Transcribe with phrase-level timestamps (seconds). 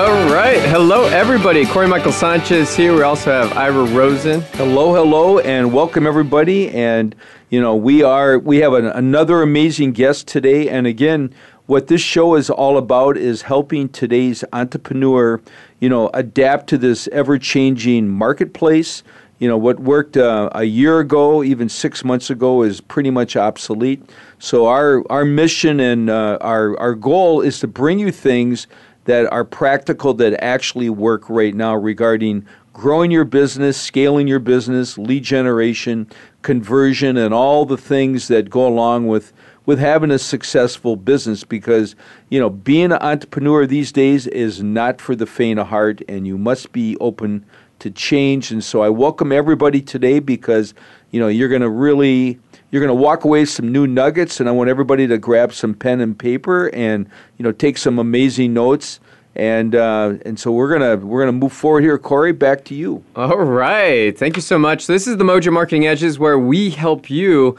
[0.00, 0.62] All right.
[0.62, 1.66] Hello, everybody.
[1.66, 2.94] Corey Michael Sanchez here.
[2.94, 4.40] We also have Ira Rosen.
[4.54, 6.70] Hello, hello, and welcome everybody.
[6.70, 7.14] And
[7.50, 10.70] you know, we are we have an, another amazing guest today.
[10.70, 11.34] And again,
[11.66, 15.38] what this show is all about is helping today's entrepreneur,
[15.80, 19.02] you know, adapt to this ever-changing marketplace.
[19.38, 23.36] You know, what worked uh, a year ago, even six months ago, is pretty much
[23.36, 24.02] obsolete.
[24.38, 28.66] So our our mission and uh, our our goal is to bring you things
[29.04, 34.96] that are practical that actually work right now regarding growing your business, scaling your business,
[34.96, 36.08] lead generation,
[36.42, 39.32] conversion, and all the things that go along with
[39.66, 41.44] with having a successful business.
[41.44, 41.94] Because
[42.28, 46.26] you know being an entrepreneur these days is not for the faint of heart and
[46.26, 47.44] you must be open
[47.80, 48.50] to change.
[48.50, 50.74] And so I welcome everybody today because
[51.10, 52.38] you know you're going to really
[52.70, 55.74] you're going to walk away some new nuggets and I want everybody to grab some
[55.74, 59.00] pen and paper and you know take some amazing notes
[59.36, 61.96] and uh, and so we're gonna we're gonna move forward here.
[61.98, 63.04] Corey, back to you.
[63.14, 64.86] All right, thank you so much.
[64.86, 67.56] This is the Mojo Marketing Edges, where we help you.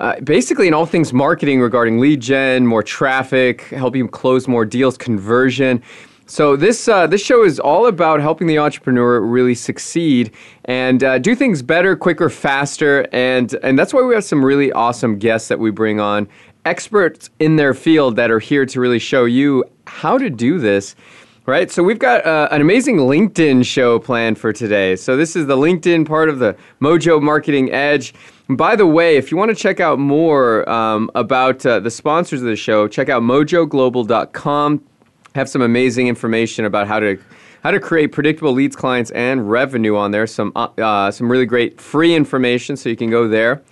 [0.00, 4.64] Uh, basically, in all things marketing regarding lead gen, more traffic, help you close more
[4.64, 5.82] deals, conversion.
[6.30, 10.30] So this uh, this show is all about helping the entrepreneur really succeed
[10.66, 14.70] and uh, do things better, quicker, faster, and and that's why we have some really
[14.72, 16.28] awesome guests that we bring on,
[16.66, 20.94] experts in their field that are here to really show you how to do this.
[21.46, 24.96] Right, so we've got uh, an amazing LinkedIn show planned for today.
[24.96, 28.12] So this is the LinkedIn part of the Mojo Marketing Edge.
[28.50, 32.42] By the way, if you want to check out more um, about uh, the sponsors
[32.42, 34.82] of the show, check out mojoglobal.com.
[35.34, 37.18] Have some amazing information about how to
[37.62, 40.26] how to create predictable leads, clients, and revenue on there.
[40.26, 43.62] Some uh, uh some really great free information, so you can go there.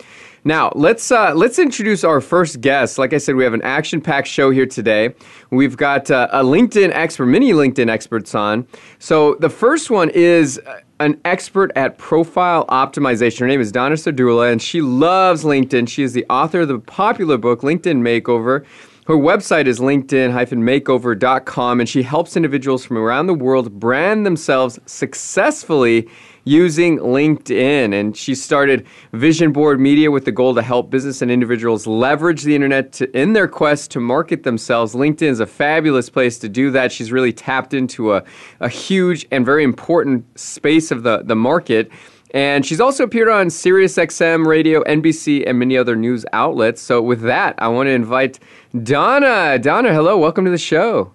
[0.43, 2.97] Now let's uh, let's introduce our first guest.
[2.97, 5.13] Like I said, we have an action-packed show here today.
[5.49, 8.65] We've got uh, a LinkedIn expert, many LinkedIn experts on.
[8.99, 10.57] So the first one is
[10.99, 13.39] an expert at profile optimization.
[13.39, 15.89] Her name is Donna Serdula, and she loves LinkedIn.
[15.89, 18.65] She is the author of the popular book LinkedIn Makeover.
[19.07, 26.09] Her website is linkedin-makeover.com, and she helps individuals from around the world brand themselves successfully
[26.43, 27.97] using LinkedIn.
[27.97, 32.43] And she started Vision Board Media with the goal to help business and individuals leverage
[32.43, 34.93] the internet to, in their quest to market themselves.
[34.93, 36.91] LinkedIn is a fabulous place to do that.
[36.91, 38.25] She's really tapped into a,
[38.59, 41.89] a huge and very important space of the, the market.
[42.31, 46.81] And she's also appeared on SiriusXM Radio, NBC, and many other news outlets.
[46.81, 48.39] So, with that, I want to invite
[48.83, 49.57] Donna.
[49.59, 50.17] Donna, hello.
[50.17, 51.13] Welcome to the show.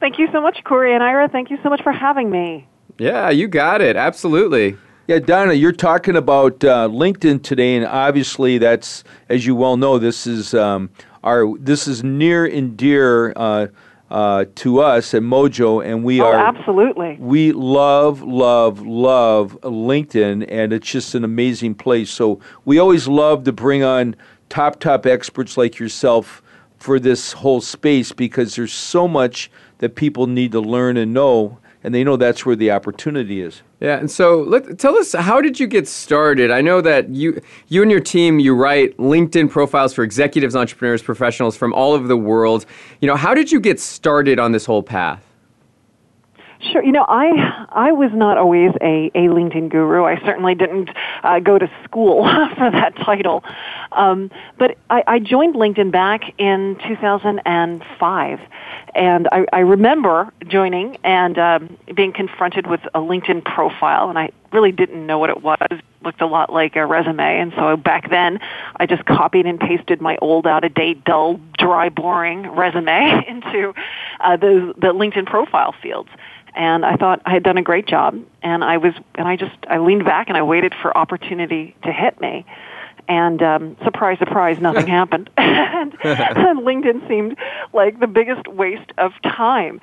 [0.00, 1.28] Thank you so much, Corey and Ira.
[1.28, 2.66] Thank you so much for having me.
[2.98, 3.94] Yeah, you got it.
[3.94, 4.76] Absolutely.
[5.06, 9.98] Yeah, Donna, you're talking about uh, LinkedIn today, and obviously that's, as you well know,
[9.98, 10.90] this is um,
[11.22, 13.68] our this is near and dear uh,
[14.12, 20.44] uh, to us at Mojo, and we oh, are absolutely we love, love, love LinkedIn,
[20.50, 22.10] and it's just an amazing place.
[22.10, 24.14] So we always love to bring on
[24.50, 26.42] top top experts like yourself
[26.76, 31.58] for this whole space because there's so much that people need to learn and know
[31.84, 33.62] and they know that's where the opportunity is.
[33.80, 36.50] Yeah, and so let, tell us how did you get started?
[36.50, 41.02] I know that you you and your team you write LinkedIn profiles for executives, entrepreneurs,
[41.02, 42.66] professionals from all over the world.
[43.00, 45.24] You know, how did you get started on this whole path?
[46.70, 46.84] Sure.
[46.84, 50.04] You know, I I was not always a, a LinkedIn guru.
[50.04, 50.90] I certainly didn't
[51.24, 52.22] uh, go to school
[52.56, 53.42] for that title.
[53.90, 58.40] Um, but I, I joined LinkedIn back in 2005.
[58.94, 64.30] And I, I remember joining and um, being confronted with a LinkedIn profile, and I
[64.52, 65.58] really didn't know what it was.
[66.04, 67.40] looked a lot like a resume.
[67.40, 68.38] And so back then,
[68.76, 73.72] I just copied and pasted my old, out of date, dull, dry, boring resume into
[74.20, 76.10] uh, the the LinkedIn profile fields.
[76.54, 79.56] And I thought I had done a great job, and I was, and I just,
[79.68, 82.44] I leaned back and I waited for opportunity to hit me
[83.08, 85.30] and um, surprise, surprise, nothing happened.
[85.36, 87.36] and, and LinkedIn seemed
[87.72, 89.80] like the biggest waste of time.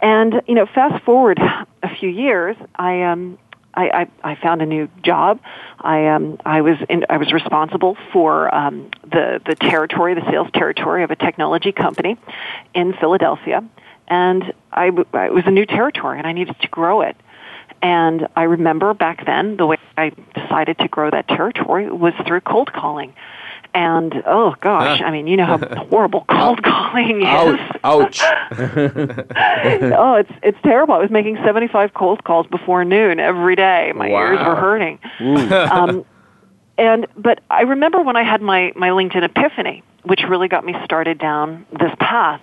[0.00, 3.38] And you know, fast forward a few years, I um,
[3.74, 5.40] I, I, I found a new job.
[5.78, 10.48] I um, I was in, I was responsible for um, the the territory, the sales
[10.52, 12.16] territory of a technology company
[12.74, 13.62] in Philadelphia,
[14.08, 17.16] and I, I it was a new territory, and I needed to grow it.
[17.80, 22.42] And I remember back then the way I decided to grow that territory was through
[22.42, 23.12] cold calling.
[23.74, 25.58] And oh gosh, I mean, you know how
[25.88, 27.26] horrible cold calling is.
[27.26, 27.80] Ouch!
[27.82, 28.20] ouch.
[29.96, 30.94] oh, it's it's terrible.
[30.94, 33.92] I was making seventy five cold calls before noon every day.
[33.96, 34.18] My Wow.
[34.20, 34.98] ears were hurting.
[35.20, 36.04] um,
[36.78, 40.74] and but I remember when I had my my LinkedIn epiphany, which really got me
[40.84, 42.42] started down this path.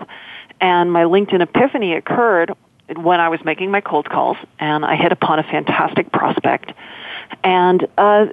[0.62, 2.54] And my LinkedIn epiphany occurred
[2.96, 6.74] when I was making my cold calls, and I hit upon a fantastic prospect,
[7.44, 8.28] and uh,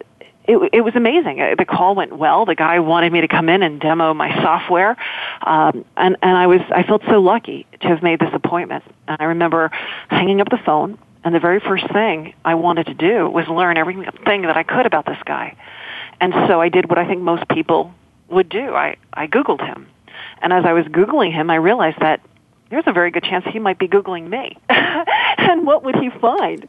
[0.48, 1.38] it, it was amazing.
[1.58, 2.46] The call went well.
[2.46, 4.96] The guy wanted me to come in and demo my software,
[5.42, 8.84] um, and and I was I felt so lucky to have made this appointment.
[9.08, 9.70] And I remember
[10.08, 13.76] hanging up the phone, and the very first thing I wanted to do was learn
[13.76, 15.56] everything that I could about this guy.
[16.20, 17.92] And so I did what I think most people
[18.28, 18.74] would do.
[18.74, 19.88] I I googled him,
[20.46, 22.20] and as I was googling him, I realized that
[22.70, 24.56] there's a very good chance he might be googling me.
[24.68, 26.68] and what would he find?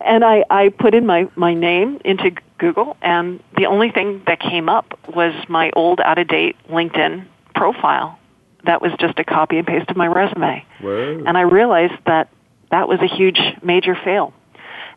[0.00, 4.40] And I, I put in my, my name into Google, and the only thing that
[4.40, 7.24] came up was my old, out of date LinkedIn
[7.54, 8.18] profile.
[8.64, 10.66] That was just a copy and paste of my resume.
[10.80, 11.22] Whoa.
[11.24, 12.28] And I realized that
[12.72, 14.34] that was a huge, major fail.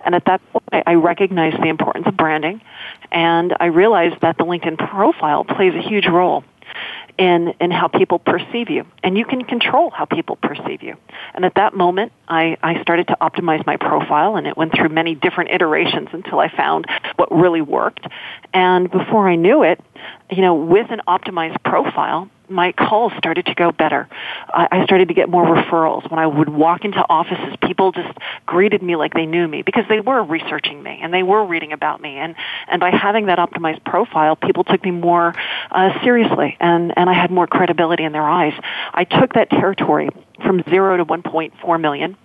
[0.04, 2.62] And at that point, I recognized the importance of branding,
[3.12, 6.44] and I realized that the LinkedIn profile plays a huge role
[7.18, 10.96] in in how people perceive you, and you can control how people perceive you.
[11.34, 14.90] And at that moment, I I started to optimize my profile, and it went through
[14.90, 16.86] many different iterations until I found
[17.16, 18.08] what really worked.
[18.54, 19.80] And before I knew it,
[20.30, 24.08] you know, with an optimized profile, my calls started to go better.
[24.50, 26.10] I, started to get more referrals.
[26.10, 29.86] When I would walk into offices, people just greeted me like they knew me because
[29.90, 32.18] they were researching me and they were reading about me.
[32.18, 32.36] And,
[32.68, 35.34] and by having that optimized profile, people took me more
[35.72, 38.54] uh, seriously and, and I had more credibility in their eyes.
[38.94, 40.10] I took that territory
[40.44, 42.18] from zero to 1.4 million.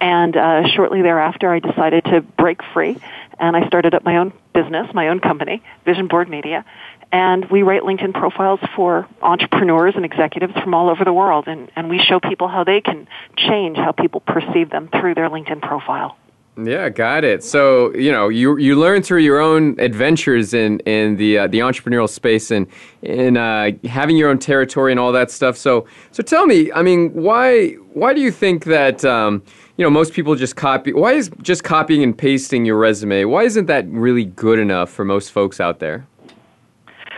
[0.00, 2.98] And uh, shortly thereafter, I decided to break free
[3.38, 6.64] and I started up my own business, my own company, Vision Board Media.
[7.12, 11.46] And we write LinkedIn profiles for entrepreneurs and executives from all over the world.
[11.46, 15.30] And, and we show people how they can change how people perceive them through their
[15.30, 16.16] LinkedIn profile.
[16.62, 17.44] Yeah, got it.
[17.44, 21.58] So you know, you you learn through your own adventures in in the uh, the
[21.58, 22.66] entrepreneurial space and
[23.02, 25.58] in uh, having your own territory and all that stuff.
[25.58, 29.42] So so tell me, I mean, why why do you think that um,
[29.76, 30.94] you know most people just copy?
[30.94, 33.24] Why is just copying and pasting your resume?
[33.24, 36.06] Why isn't that really good enough for most folks out there?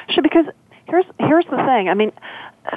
[0.08, 0.46] Sure, because
[0.87, 1.88] here's here's the thing.
[1.88, 2.12] I mean,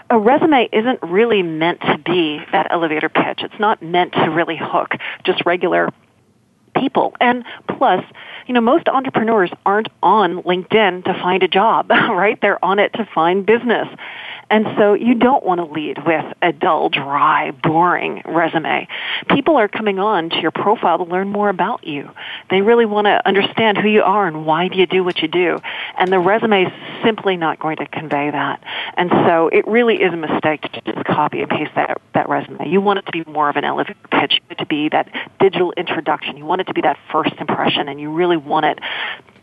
[0.09, 3.41] a resume isn't really meant to be that elevator pitch.
[3.43, 5.89] It's not meant to really hook just regular
[6.75, 7.13] people.
[7.19, 8.03] And plus,
[8.47, 12.39] you know, most entrepreneurs aren't on LinkedIn to find a job, right?
[12.41, 13.87] They're on it to find business.
[14.51, 18.85] And so you don't want to lead with a dull, dry, boring resume.
[19.29, 22.11] People are coming on to your profile to learn more about you.
[22.49, 25.29] They really want to understand who you are and why do you do what you
[25.29, 25.59] do.
[25.97, 28.61] And the resume is simply not going to convey that.
[28.97, 32.67] And so it really is a mistake to just copy and paste that, that resume.
[32.67, 34.89] You want it to be more of an elevator pitch, you want it to be
[34.89, 35.07] that
[35.39, 36.35] digital introduction.
[36.35, 38.79] You want it to be that first impression and you really want it,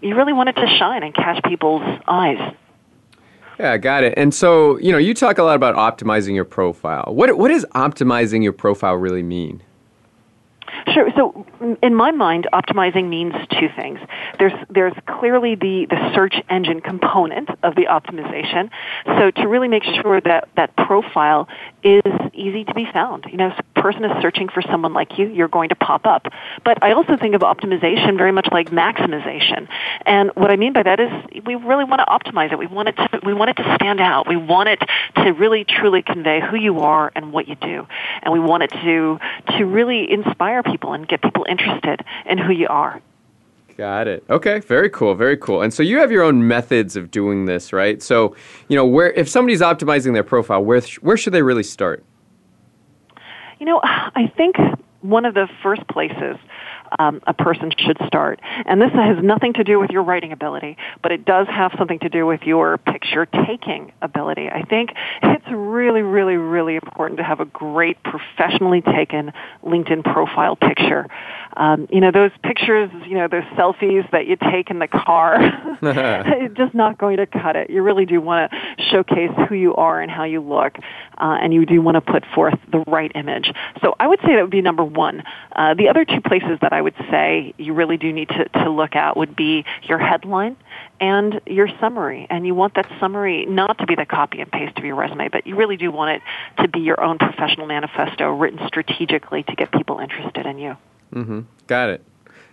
[0.02, 2.54] you really want it to shine and catch people's eyes.
[3.59, 4.15] Yeah, got it.
[4.17, 7.12] And so, you know, you talk a lot about optimizing your profile.
[7.12, 9.62] What what does optimizing your profile really mean?
[10.92, 11.10] Sure.
[11.16, 11.46] So,
[11.82, 13.98] in my mind, optimizing means two things.
[14.38, 18.70] There's there's clearly the the search engine component of the optimization.
[19.06, 21.48] So, to really make sure that that profile
[21.82, 22.02] is
[22.34, 23.26] easy to be found.
[23.30, 26.06] You know, if a person is searching for someone like you, you're going to pop
[26.06, 26.26] up.
[26.64, 29.68] But I also think of optimization very much like maximization.
[30.06, 31.10] And what I mean by that is
[31.44, 32.58] we really want to optimize it.
[32.58, 34.28] We want it to we want it to stand out.
[34.28, 34.80] We want it
[35.16, 37.87] to really truly convey who you are and what you do.
[38.22, 39.18] And we want it to
[39.56, 43.00] to really inspire people and get people interested in who you are.
[43.77, 44.25] Got it.
[44.29, 45.62] Okay, very cool, very cool.
[45.62, 48.03] And so you have your own methods of doing this, right?
[48.03, 48.35] So,
[48.67, 52.05] you know, where if somebody's optimizing their profile, where sh- where should they really start?
[53.61, 54.57] You know, I think
[55.00, 56.37] one of the first places
[56.99, 58.40] um, a person should start.
[58.66, 61.99] And this has nothing to do with your writing ability, but it does have something
[62.00, 64.49] to do with your picture taking ability.
[64.49, 64.90] I think
[65.23, 69.33] it's really, really, really important to have a great professionally taken
[69.64, 71.07] LinkedIn profile picture.
[71.57, 75.37] Um, you know, those pictures, you know, those selfies that you take in the car,
[75.83, 77.71] it's just not going to cut it.
[77.71, 80.76] You really do want to showcase who you are and how you look,
[81.19, 83.50] uh, and you do want to put forth the right image.
[83.83, 85.23] So I would say that would be number one.
[85.55, 88.71] Uh, the other two places that I would say you really do need to, to
[88.71, 90.57] look at would be your headline
[91.00, 92.26] and your summary.
[92.31, 95.28] And you want that summary not to be the copy and paste of your resume,
[95.28, 99.55] but you really do want it to be your own professional manifesto written strategically to
[99.55, 100.76] get people interested in you.
[101.12, 101.41] Mm-hmm.
[101.67, 102.05] Got it.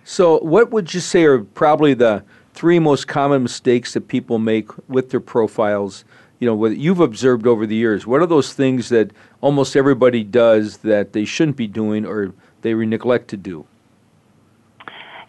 [0.03, 4.69] So, what would you say are probably the three most common mistakes that people make
[4.87, 6.05] with their profiles?
[6.39, 8.05] You know, what you've observed over the years.
[8.05, 12.73] What are those things that almost everybody does that they shouldn't be doing or they
[12.73, 13.65] neglect to do?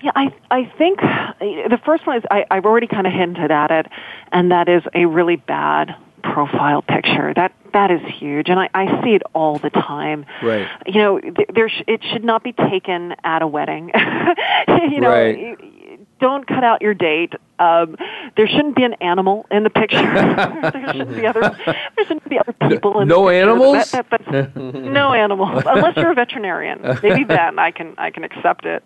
[0.02, 3.71] Yeah, I I think the first one is I, I've already kind of hinted at
[3.71, 3.87] it,
[4.33, 5.97] and that is a really bad
[6.33, 7.33] profile picture.
[7.35, 10.26] That that is huge, and I, I see it all the time.
[10.42, 10.68] Right.
[10.87, 11.21] You know,
[11.54, 13.90] there sh- it should not be taken at a wedding.
[14.68, 15.59] you know, right
[16.21, 17.35] don't cut out your date.
[17.59, 17.97] Um,
[18.37, 19.97] there shouldn't be an animal in the picture.
[20.02, 21.40] there shouldn't be other.
[21.40, 23.90] There shouldn't be other people in no the animals.
[23.90, 26.80] That, that, no animals, unless you're a veterinarian.
[27.02, 28.83] Maybe then I can I can accept it.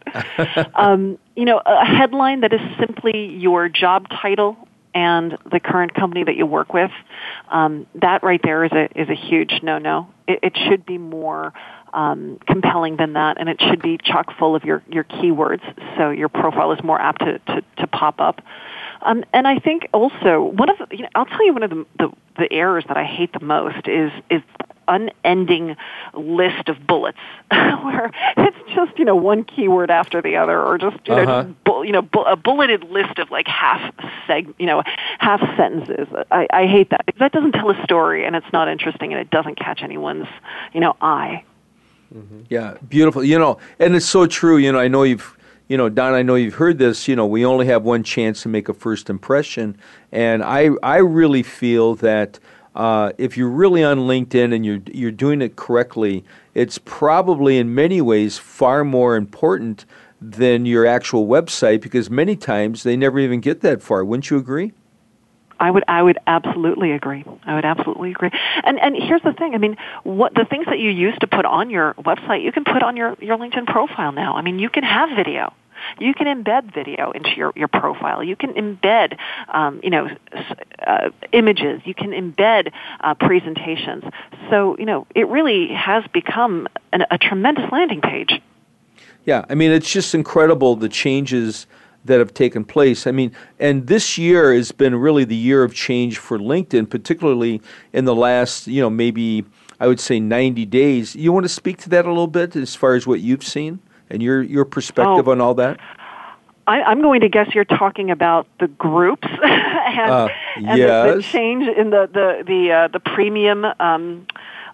[0.75, 4.57] Um, you know, a headline that is simply your job title
[4.95, 6.91] and the current company that you work with.
[7.51, 10.09] Um, that right there is a is a huge no no.
[10.27, 11.53] It, it should be more
[11.93, 15.63] um, compelling than that, and it should be chock full of your, your keywords,
[15.97, 18.41] so your profile is more apt to, to, to pop up.
[19.03, 21.71] Um, and I think also one of the, you know, I'll tell you one of
[21.71, 24.43] the, the, the errors that I hate the most is is
[24.91, 25.77] unending
[26.15, 27.19] list of bullets
[27.51, 31.43] where it's just you know one keyword after the other or just you know uh-huh.
[31.45, 33.95] just bu- you know bu- a bulleted list of like half
[34.27, 34.83] seg you know
[35.19, 39.13] half sentences I, I hate that that doesn't tell a story and it's not interesting
[39.13, 40.27] and it doesn't catch anyone's
[40.73, 41.45] you know eye
[42.14, 42.40] Mm-hmm.
[42.49, 43.23] Yeah, beautiful.
[43.23, 44.57] You know, and it's so true.
[44.57, 45.37] You know, I know you've,
[45.69, 46.14] you know, Don.
[46.14, 47.07] I know you've heard this.
[47.07, 49.76] You know, we only have one chance to make a first impression,
[50.11, 52.38] and I, I really feel that
[52.75, 56.25] uh, if you're really on LinkedIn and you're you're doing it correctly,
[56.55, 59.85] it's probably in many ways far more important
[60.21, 64.05] than your actual website because many times they never even get that far.
[64.05, 64.73] Wouldn't you agree?
[65.61, 67.25] I would I would absolutely agree.
[67.45, 68.31] I would absolutely agree.
[68.64, 69.55] And and here's the thing.
[69.55, 72.64] I mean, what the things that you used to put on your website, you can
[72.64, 74.37] put on your your LinkedIn profile now.
[74.37, 75.52] I mean, you can have video.
[75.99, 78.23] You can embed video into your, your profile.
[78.23, 79.17] You can embed,
[79.49, 80.09] um, you know,
[80.87, 81.81] uh, images.
[81.87, 84.05] You can embed uh, presentations.
[84.50, 88.43] So, you know, it really has become an, a tremendous landing page.
[89.25, 91.67] Yeah, I mean, it's just incredible the changes
[92.04, 93.07] that have taken place.
[93.07, 97.61] I mean, and this year has been really the year of change for LinkedIn, particularly
[97.92, 99.45] in the last, you know, maybe
[99.78, 101.14] I would say 90 days.
[101.14, 103.80] You want to speak to that a little bit as far as what you've seen
[104.09, 105.33] and your your perspective oh.
[105.33, 105.78] on all that?
[106.66, 111.09] I, am going to guess you're talking about the groups and, uh, and yes.
[111.09, 114.26] the, the, change in the the the, uh, the premium um,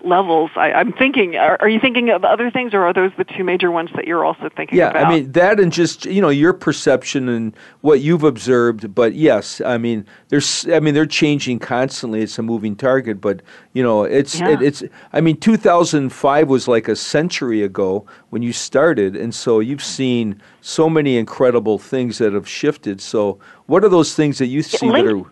[0.05, 0.51] levels.
[0.57, 3.45] I, I'm thinking, are, are, you thinking of other things, or are those the two
[3.45, 5.01] major ones that you're also thinking yeah, about?
[5.01, 8.95] Yeah, I mean that, and just you know your perception and what you've observed.
[8.95, 12.23] But yes, I mean there's, I mean they're changing constantly.
[12.23, 14.51] It's a moving target, but you know it's yeah.
[14.51, 14.83] it, it's.
[15.13, 20.41] I mean 2005 was like a century ago when you started, and so you've seen
[20.61, 23.01] so many incredible things that have shifted.
[23.01, 25.25] So what are those things that you see that are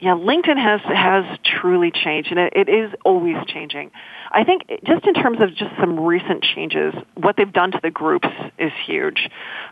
[0.00, 3.90] yeah, LinkedIn has has truly changed, and it, it is always changing.
[4.30, 7.90] I think just in terms of just some recent changes, what they've done to the
[7.90, 8.28] groups
[8.58, 9.28] is huge.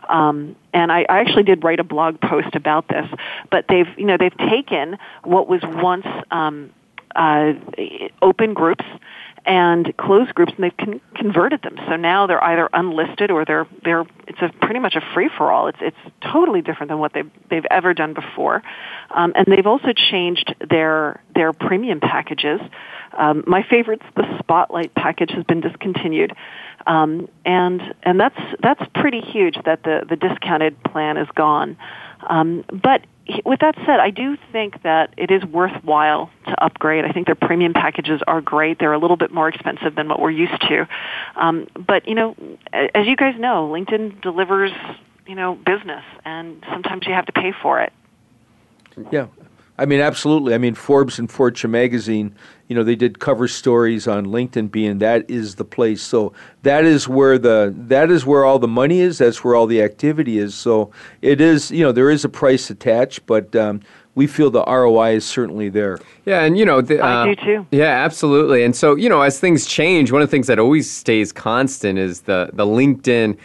[0.09, 3.05] Um, and I, I actually did write a blog post about this,
[3.51, 6.71] but they've you know they've taken what was once um,
[7.15, 7.53] uh,
[8.21, 8.85] open groups
[9.47, 11.77] and closed groups, and they've con- converted them.
[11.87, 15.51] So now they're either unlisted or they're they're it's a pretty much a free for
[15.51, 15.67] all.
[15.69, 18.61] It's it's totally different than what they've they've ever done before,
[19.09, 22.59] um, and they've also changed their their premium packages.
[23.17, 26.33] Um, my favorite's the Spotlight package has been discontinued,
[26.85, 31.77] um, and and that's that's pretty huge that the the discounted plan is gone.
[32.27, 33.05] Um, but
[33.45, 37.05] with that said, I do think that it is worthwhile to upgrade.
[37.05, 38.79] I think their premium packages are great.
[38.79, 40.87] They're a little bit more expensive than what we're used to.
[41.35, 42.35] Um, but, you know,
[42.73, 44.71] as you guys know, LinkedIn delivers,
[45.25, 47.93] you know, business, and sometimes you have to pay for it.
[49.11, 49.27] Yeah.
[49.77, 50.53] I mean, absolutely.
[50.53, 52.33] I mean, Forbes and Fortune magazine,
[52.67, 56.01] you know, they did cover stories on LinkedIn being that is the place.
[56.01, 59.19] So that is where the that is where all the money is.
[59.19, 60.55] That's where all the activity is.
[60.55, 60.91] So
[61.21, 63.81] it is, you know, there is a price attached, but um,
[64.15, 65.99] we feel the ROI is certainly there.
[66.25, 67.67] Yeah, and you know, the, uh, I do too.
[67.69, 68.63] Yeah, absolutely.
[68.63, 71.99] And so, you know, as things change, one of the things that always stays constant
[71.99, 73.37] is the the LinkedIn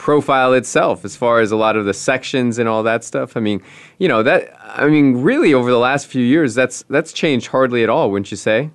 [0.00, 3.36] profile itself as far as a lot of the sections and all that stuff.
[3.36, 3.62] I mean,
[3.98, 7.82] you know, that I mean, really over the last few years that's that's changed hardly
[7.82, 8.70] at all, wouldn't you say?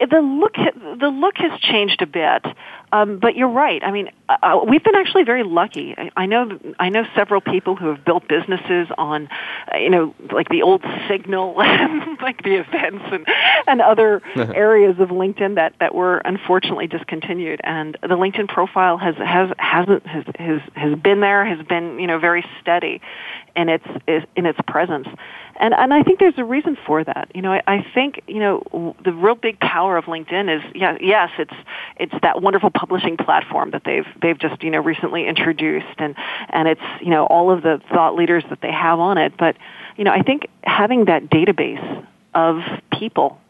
[0.00, 0.54] The look
[1.00, 2.44] the look has changed a bit.
[2.92, 3.82] Um, but you're right.
[3.84, 5.94] I mean, uh, uh, we've been actually very lucky.
[5.96, 9.28] I, I know I know several people who have built businesses on,
[9.72, 11.54] uh, you know, like the old Signal,
[12.22, 13.26] like the events and
[13.66, 17.60] and other areas of LinkedIn that that were unfortunately discontinued.
[17.64, 22.06] And the LinkedIn profile has has hasn't has has, has been there, has been you
[22.06, 23.00] know very steady
[23.58, 23.84] in its
[24.36, 25.08] in its presence
[25.58, 27.30] and and I think there's a reason for that.
[27.34, 30.96] You know, I, I think you know the real big power of LinkedIn is yeah,
[31.00, 31.54] yes, it's
[31.96, 36.14] it's that wonderful publishing platform that they've they've just you know recently introduced, and
[36.50, 39.34] and it's you know all of the thought leaders that they have on it.
[39.36, 39.56] But
[39.96, 42.60] you know, I think having that database of
[42.92, 43.40] people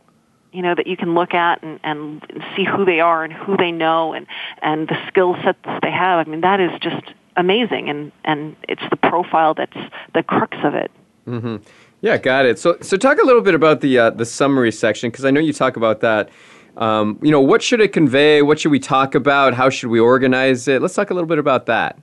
[0.53, 3.57] you know that you can look at and, and see who they are and who
[3.57, 4.27] they know and
[4.63, 6.27] and the skill sets they have.
[6.27, 9.77] I mean, that is just amazing, and and it's the profile that's
[10.15, 10.91] the crux of it.
[11.27, 11.57] Mm-hmm.
[12.01, 12.59] Yeah, got it.
[12.59, 15.41] So, so talk a little bit about the uh, the summary section because I know
[15.41, 16.29] you talk about that.
[16.77, 18.43] Um, you know, what should it convey?
[18.43, 19.55] What should we talk about?
[19.55, 20.81] How should we organize it?
[20.81, 21.99] Let's talk a little bit about that.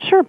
[0.00, 0.26] Sure.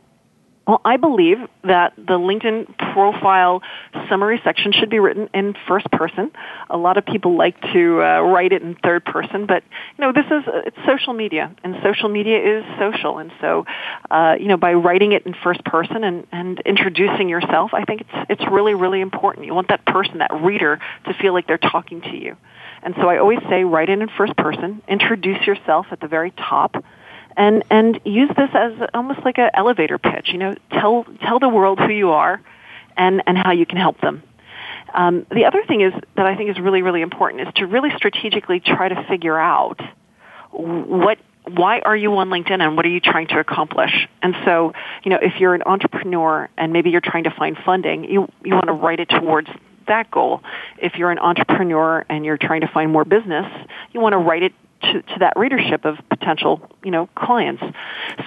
[0.66, 3.62] Well, I believe that the LinkedIn profile
[4.08, 6.32] summary section should be written in first person.
[6.70, 9.64] A lot of people like to uh, write it in third person, but
[9.98, 13.66] you know this is it's social media, and social media is social, and so
[14.10, 18.02] uh, you know by writing it in first person and, and introducing yourself, I think
[18.02, 19.46] it's it's really really important.
[19.46, 22.38] You want that person, that reader, to feel like they're talking to you,
[22.84, 26.32] and so I always say write it in first person, introduce yourself at the very
[26.32, 26.82] top
[27.36, 30.30] and and use this as almost like an elevator pitch.
[30.32, 32.42] You know, tell tell the world who you are,
[32.98, 34.24] and and how you can help them.
[34.94, 37.90] Um, the other thing is that I think is really really important is to really
[37.96, 39.82] strategically try to figure out
[40.52, 44.08] what why are you on LinkedIn and what are you trying to accomplish?
[44.22, 48.06] And so, you know, if you're an entrepreneur and maybe you're trying to find funding,
[48.06, 49.50] you you want to write it towards
[49.88, 50.42] that goal.
[50.78, 53.46] If you're an entrepreneur and you're trying to find more business,
[53.92, 57.64] you want to write it to, to that readership of potential, you know, clients.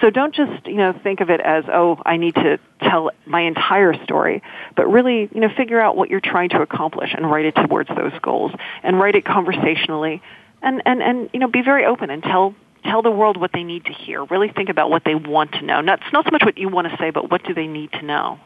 [0.01, 3.41] So don't just, you know, think of it as, oh, I need to tell my
[3.41, 4.43] entire story,
[4.75, 7.89] but really, you know, figure out what you're trying to accomplish and write it towards
[7.89, 8.51] those goals
[8.83, 10.21] and write it conversationally
[10.61, 13.63] and, and, and, you know, be very open and tell tell the world what they
[13.63, 14.23] need to hear.
[14.25, 15.81] Really think about what they want to know.
[15.81, 18.01] Not, not so much what you want to say, but what do they need to
[18.01, 18.39] know.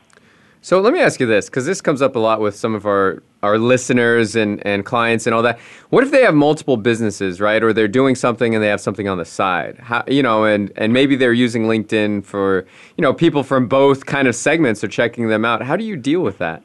[0.62, 2.86] So let me ask you this, because this comes up a lot with some of
[2.86, 5.60] our, our listeners and, and clients and all that.
[5.90, 7.62] What if they have multiple businesses, right?
[7.64, 10.72] Or they're doing something and they have something on the side, How, you know, and,
[10.76, 12.66] and maybe they're using LinkedIn for,
[12.98, 15.64] you know, people from both kind of segments are checking them out.
[15.64, 16.64] How do you deal with that?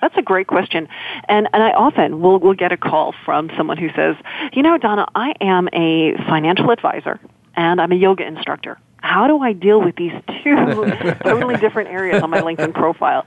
[0.00, 0.86] That's a great question.
[1.28, 4.16] And, and I often will, will get a call from someone who says,
[4.52, 7.18] you know, Donna, I am a financial advisor
[7.56, 10.56] and I'm a yoga instructor how do I deal with these two
[11.22, 13.26] totally different areas on my LinkedIn profile?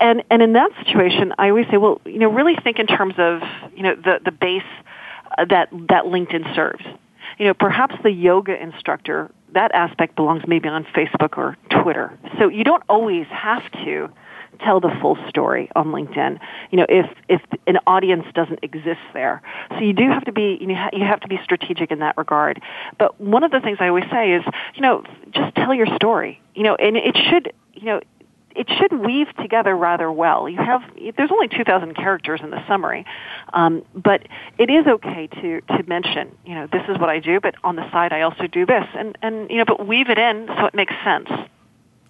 [0.00, 3.14] And and in that situation, I always say, well, you know, really think in terms
[3.18, 3.42] of
[3.76, 4.62] you know the the base
[5.38, 6.84] uh, that that LinkedIn serves.
[7.38, 12.16] You know, perhaps the yoga instructor that aspect belongs maybe on Facebook or Twitter.
[12.38, 14.08] So you don't always have to
[14.60, 16.38] tell the full story on LinkedIn.
[16.70, 20.58] You know, if if an audience doesn't exist there, so you do have to be
[20.60, 22.60] you know you have to be strategic in that regard.
[22.98, 26.40] But one of the things I always say is you know just tell your story.
[26.54, 28.00] You know, and it should you know
[28.56, 30.48] it should weave together rather well.
[30.48, 30.82] You have
[31.16, 33.04] there's only 2,000 characters in the summary,
[33.52, 34.26] um, but
[34.58, 37.76] it is okay to to mention you know this is what I do, but on
[37.76, 40.66] the side I also do this, and and you know but weave it in so
[40.66, 41.28] it makes sense.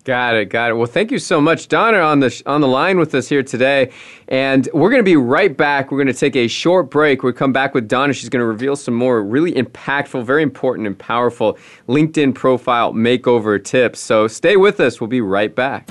[0.05, 0.74] Got it, got it.
[0.74, 3.92] Well, thank you so much, Donna, on the on the line with us here today,
[4.29, 5.90] and we're going to be right back.
[5.90, 7.22] We're going to take a short break.
[7.22, 8.14] We'll come back with Donna.
[8.14, 13.62] She's going to reveal some more really impactful, very important, and powerful LinkedIn profile makeover
[13.62, 14.00] tips.
[14.00, 15.03] So stay with us.
[15.03, 15.90] We'll be right back.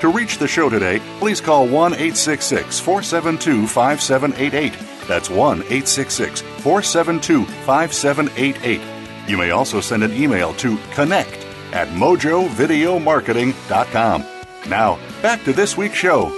[0.00, 4.72] To reach the show today, please call 1 866 472 5788.
[5.06, 8.80] That's 1 866 472 5788.
[9.28, 14.24] You may also send an email to connect at mojovideomarketing.com.
[14.68, 16.30] Now, back to this week's show.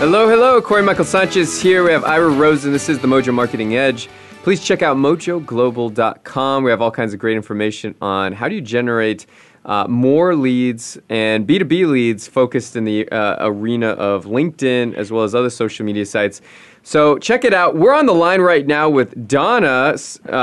[0.00, 0.60] Hello, hello.
[0.60, 1.84] Corey Michael Sanchez here.
[1.84, 2.72] We have Ira Rosen.
[2.72, 4.08] This is the Mojo Marketing Edge.
[4.42, 6.64] Please check out mojoglobal.com.
[6.64, 9.26] We have all kinds of great information on how do you generate
[9.64, 15.24] uh, more leads and B2B leads focused in the uh, arena of LinkedIn as well
[15.24, 16.40] as other social media sites.
[16.82, 17.76] So check it out.
[17.76, 19.94] We're on the line right now with Donna uh,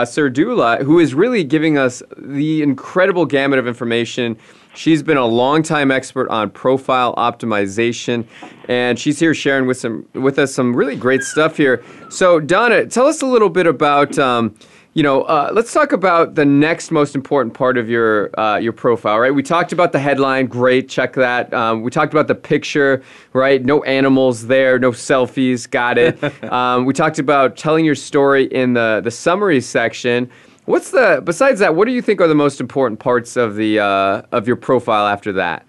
[0.05, 4.37] Serdula, who is really giving us the incredible gamut of information.
[4.75, 8.27] She's been a longtime expert on profile optimization,
[8.69, 11.83] and she's here sharing with some with us some really great stuff here.
[12.09, 14.19] So, Donna, tell us a little bit about.
[14.19, 14.55] Um,
[14.97, 18.73] you know, uh, let's talk about the next most important part of your uh, your
[18.73, 19.29] profile, right?
[19.29, 21.53] We talked about the headline, great, check that.
[21.53, 23.63] Um, we talked about the picture, right?
[23.63, 26.17] No animals there, no selfies, got it.
[26.51, 30.31] um, we talked about telling your story in the the summary section.
[30.65, 31.75] What's the besides that?
[31.75, 35.05] What do you think are the most important parts of the uh, of your profile
[35.05, 35.63] after that?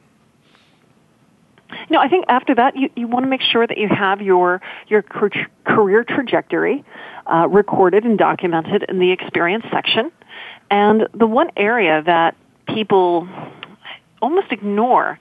[1.91, 4.63] No, I think after that, you, you want to make sure that you have your
[4.87, 6.83] your career trajectory
[7.29, 10.11] uh, recorded and documented in the experience section.
[10.71, 12.37] And the one area that
[12.67, 13.29] people
[14.21, 15.19] almost ignore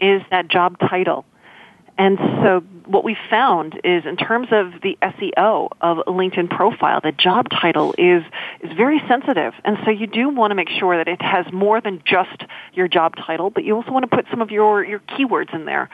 [0.00, 1.24] is that job title.
[1.98, 7.00] And so what we found is in terms of the SEO of a LinkedIn profile,
[7.02, 8.24] the job title is,
[8.62, 9.52] is very sensitive.
[9.64, 12.86] And so you do want to make sure that it has more than just your
[12.86, 15.90] job title, but you also want to put some of your, your keywords in there.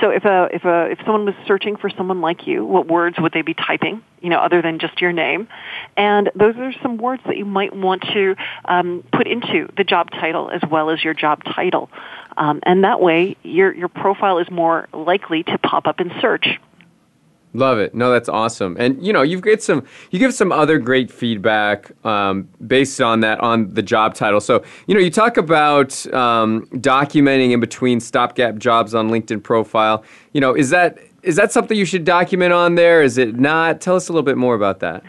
[0.00, 3.16] So if a, if a, if someone was searching for someone like you, what words
[3.20, 5.48] would they be typing, you know, other than just your name?
[5.96, 10.10] And those are some words that you might want to um, put into the job
[10.10, 11.88] title as well as your job title.
[12.36, 16.58] Um, and that way, your, your profile is more likely to pop up in search.
[17.54, 17.94] Love it.
[17.94, 18.76] No, that's awesome.
[18.78, 23.20] And you know, you've get some, you give some other great feedback um, based on
[23.20, 24.40] that on the job title.
[24.40, 30.04] So you know, you talk about um, documenting in between stopgap jobs on LinkedIn profile.
[30.32, 33.02] You know, is that is that something you should document on there?
[33.02, 33.80] Is it not?
[33.80, 35.02] Tell us a little bit more about that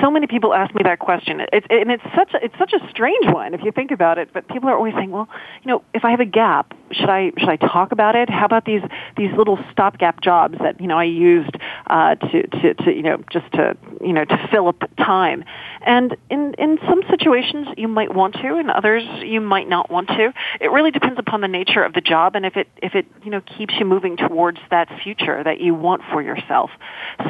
[0.00, 1.40] so many people ask me that question.
[1.40, 4.30] And it's such a, it's such a strange one if you think about it.
[4.32, 5.28] But people are always saying, well,
[5.62, 8.30] you know, if I have a gap, should I should I talk about it?
[8.30, 8.82] How about these
[9.16, 11.56] these little stopgap jobs that you know I used
[11.88, 15.44] uh, to, to to you know just to you know to fill up time?
[15.84, 20.08] And in in some situations you might want to, in others you might not want
[20.08, 20.32] to.
[20.60, 23.30] It really depends upon the nature of the job and if it if it you
[23.30, 26.70] know keeps you moving towards that future that you want for yourself.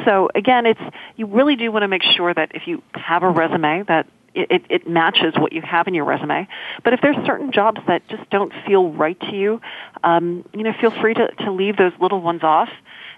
[0.05, 0.81] So again, it's
[1.15, 4.07] you really do want to make sure that that if you have a resume that
[4.35, 6.47] it, it matches what you have in your resume.
[6.83, 9.61] But if there's certain jobs that just don't feel right to you,
[10.03, 12.69] um, you know, feel free to, to leave those little ones off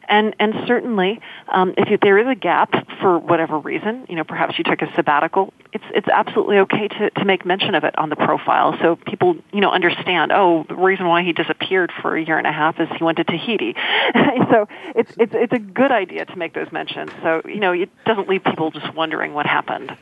[0.08, 4.24] And and certainly, um, if you, there is a gap for whatever reason, you know,
[4.24, 7.98] perhaps you took a sabbatical, it's it's absolutely okay to to make mention of it
[7.98, 10.32] on the profile, so people you know understand.
[10.32, 13.18] Oh, the reason why he disappeared for a year and a half is he went
[13.18, 13.76] to Tahiti.
[14.52, 17.12] so it's it's it's a good idea to make those mentions.
[17.24, 19.98] So you know, it doesn't leave people just wondering what happened.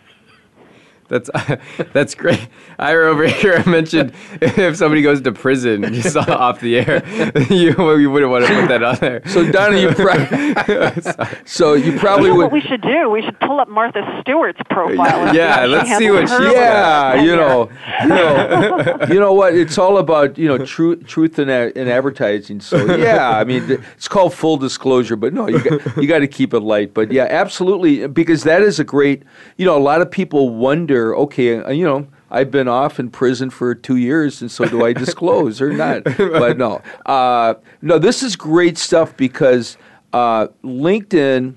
[1.10, 1.30] That's
[1.94, 2.48] that's great.
[2.80, 7.04] I over here I mentioned if somebody goes to prison just off the air,
[7.50, 9.22] you, you wouldn't want to put that on there.
[9.28, 12.44] So Donna, you pro- so you probably you know would.
[12.46, 13.10] what we should do?
[13.10, 15.34] We should pull up Martha Stewart's profile.
[15.36, 17.70] Yeah, let's see what her she's yeah, you know,
[18.04, 19.56] you know, you know what?
[19.56, 22.60] It's all about you know truth, truth in, a- in advertising.
[22.62, 23.64] So yeah, I mean,
[23.96, 26.94] it's called full disclosure, but no, you got, you got to keep it light.
[26.94, 29.24] But yeah, absolutely, because that is a great.
[29.58, 30.93] You know, a lot of people wonder.
[30.96, 32.08] Okay, uh, you know.
[32.34, 36.04] I've been off in prison for two years, and so do I disclose or not?
[36.18, 37.54] But no, uh,
[37.84, 38.00] no.
[38.00, 39.78] This is great stuff because
[40.14, 41.54] uh, LinkedIn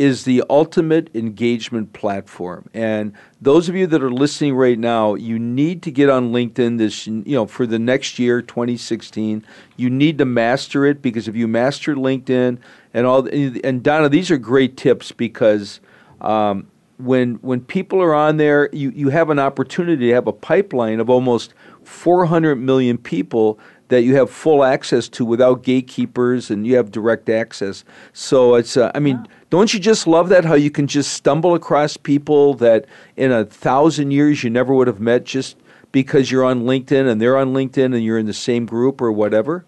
[0.00, 2.70] is the ultimate engagement platform.
[2.72, 6.78] And those of you that are listening right now, you need to get on LinkedIn
[6.78, 9.44] this you know for the next year 2016.
[9.76, 12.58] You need to master it because if you master LinkedIn
[12.94, 15.80] and all and Donna, these are great tips because
[16.22, 16.69] um,
[17.04, 21.00] when when people are on there, you, you have an opportunity to have a pipeline
[21.00, 23.58] of almost 400 million people
[23.88, 27.84] that you have full access to without gatekeepers and you have direct access.
[28.12, 30.44] So it's, uh, I mean, don't you just love that?
[30.44, 32.86] How you can just stumble across people that
[33.16, 35.56] in a thousand years you never would have met just
[35.92, 39.10] because you're on LinkedIn and they're on LinkedIn and you're in the same group or
[39.10, 39.64] whatever?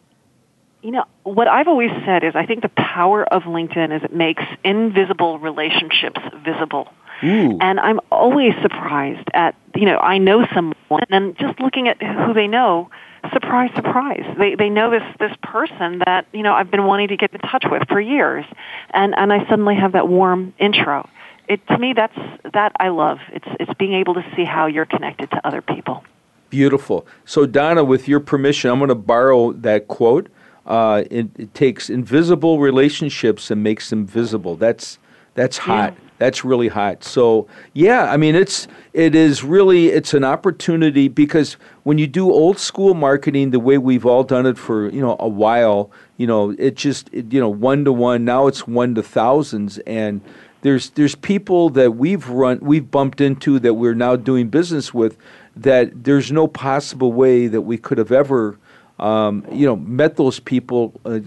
[0.82, 4.14] You know, what I've always said is I think the power of LinkedIn is it
[4.14, 6.88] makes invisible relationships visible.
[7.24, 7.58] Ooh.
[7.60, 12.34] And I'm always surprised at, you know, I know someone and just looking at who
[12.34, 12.90] they know,
[13.32, 14.24] surprise, surprise.
[14.38, 17.40] They, they know this, this person that, you know, I've been wanting to get in
[17.40, 18.44] touch with for years.
[18.92, 21.08] And, and I suddenly have that warm intro.
[21.48, 22.16] It, to me, that's,
[22.52, 23.18] that I love.
[23.28, 26.04] It's, it's being able to see how you're connected to other people.
[26.50, 27.06] Beautiful.
[27.24, 30.28] So, Donna, with your permission, I'm going to borrow that quote.
[30.66, 34.54] Uh, it, it takes invisible relationships and makes them visible.
[34.56, 34.98] That's
[35.34, 35.94] that's hot.
[36.22, 37.02] That's really hot.
[37.02, 42.30] So, yeah, I mean, it's it is really it's an opportunity because when you do
[42.30, 46.28] old school marketing the way we've all done it for you know a while, you
[46.28, 48.24] know, it just it, you know one to one.
[48.24, 50.20] Now it's one to thousands and
[50.60, 55.18] there's there's people that we've run we've bumped into that we're now doing business with
[55.56, 58.60] that there's no possible way that we could have ever
[59.02, 61.20] um, you know met those people uh,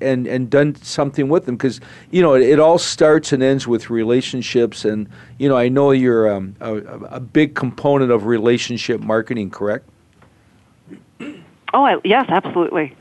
[0.00, 3.66] and and done something with them because you know it, it, all starts and ends
[3.66, 5.08] with relationships and
[5.38, 9.88] you know I know you're um, a, a big component of relationship marketing correct
[11.74, 12.94] Oh, I, yes, absolutely.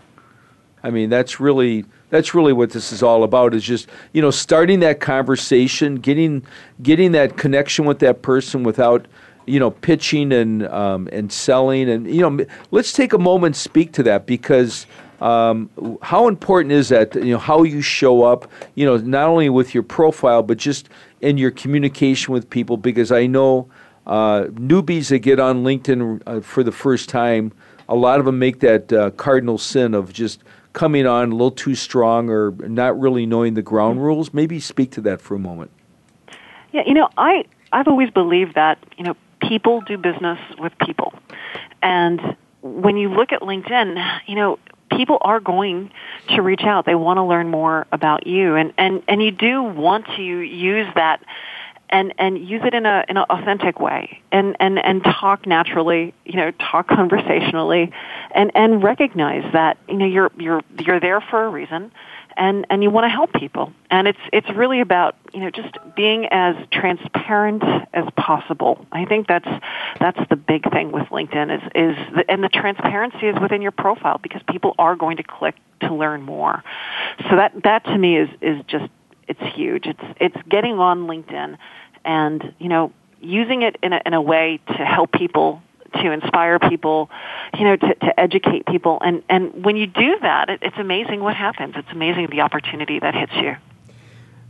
[0.82, 3.54] I mean, that's really that's really what this is all about.
[3.54, 6.44] Is just you know starting that conversation, getting
[6.82, 9.08] getting that connection with that person without
[9.46, 13.94] you know pitching and um, and selling, and you know let's take a moment speak
[13.94, 14.86] to that because.
[15.22, 15.70] Um,
[16.02, 17.16] how important is that?
[17.16, 18.52] You know how you show up.
[18.76, 20.90] You know not only with your profile, but just
[21.22, 22.76] in your communication with people.
[22.76, 23.70] Because I know
[24.06, 27.54] uh, newbies that get on LinkedIn uh, for the first time,
[27.88, 31.52] a lot of them make that uh, cardinal sin of just coming on a little
[31.52, 34.34] too strong or not really knowing the ground rules.
[34.34, 35.72] Maybe speak to that for a moment.
[36.72, 39.16] Yeah, you know, I I've always believed that you know
[39.48, 41.14] people do business with people,
[41.82, 44.60] and when you look at LinkedIn, you know
[44.92, 45.92] people are going
[46.30, 46.86] to reach out.
[46.86, 50.88] They want to learn more about you, and and and you do want to use
[50.96, 51.24] that
[51.90, 54.22] and and use it in a in an authentic way.
[54.32, 57.92] And and and talk naturally you know talk conversationally
[58.32, 61.92] and and recognize that you know you're you're you're there for a reason
[62.38, 63.74] and and you want to help people.
[63.90, 68.86] And it's it's really about you know just being as transparent as possible.
[68.92, 69.50] I think that's
[70.00, 73.72] that's the big thing with linkedin is is the, and the transparency is within your
[73.72, 76.64] profile because people are going to click to learn more.
[77.30, 78.90] So that that to me is is just
[79.28, 79.86] it's huge.
[79.86, 81.58] It's it's getting on linkedin
[82.06, 82.92] and you know
[83.22, 85.62] using it in a, in a way to help people
[85.94, 87.10] to inspire people
[87.58, 91.22] you know to, to educate people and and when you do that it, it's amazing
[91.22, 93.56] what happens it's amazing the opportunity that hits you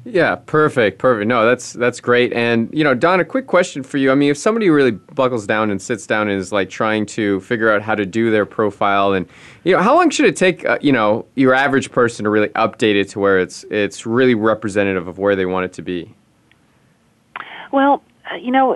[0.05, 1.29] yeah, perfect, perfect.
[1.29, 2.33] No, that's that's great.
[2.33, 4.11] And you know, Don, a quick question for you.
[4.11, 7.39] I mean, if somebody really buckles down and sits down and is like trying to
[7.39, 9.25] figure out how to do their profile, and
[9.63, 10.65] you know, how long should it take?
[10.65, 14.35] Uh, you know, your average person to really update it to where it's it's really
[14.35, 16.13] representative of where they want it to be.
[17.71, 18.03] Well,
[18.41, 18.75] you know,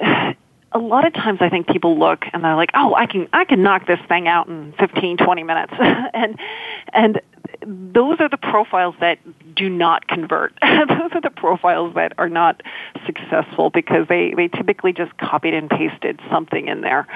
[0.77, 3.45] a lot of times I think people look and they're like, "Oh, I can I
[3.45, 6.39] can knock this thing out in 15, 20 minutes." and
[6.93, 7.21] and
[7.65, 9.19] those are the profiles that
[9.55, 10.53] do not convert.
[10.61, 12.61] Those are the profiles that are not
[13.05, 17.07] successful because they, they typically just copied and pasted something in there.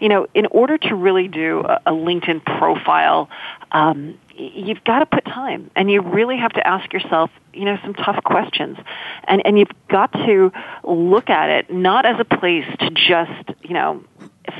[0.00, 3.30] You know, in order to really do a, a LinkedIn profile,
[3.72, 7.78] um, you've got to put time and you really have to ask yourself you know
[7.82, 8.78] some tough questions.
[9.24, 10.52] And and you've got to
[10.84, 14.04] look at it not as a place to just you know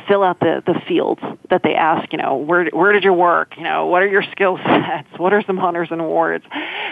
[0.09, 3.57] fill out the the fields that they ask you know where where did you work?
[3.57, 5.09] You know what are your skill sets?
[5.19, 6.45] What are some honors and awards?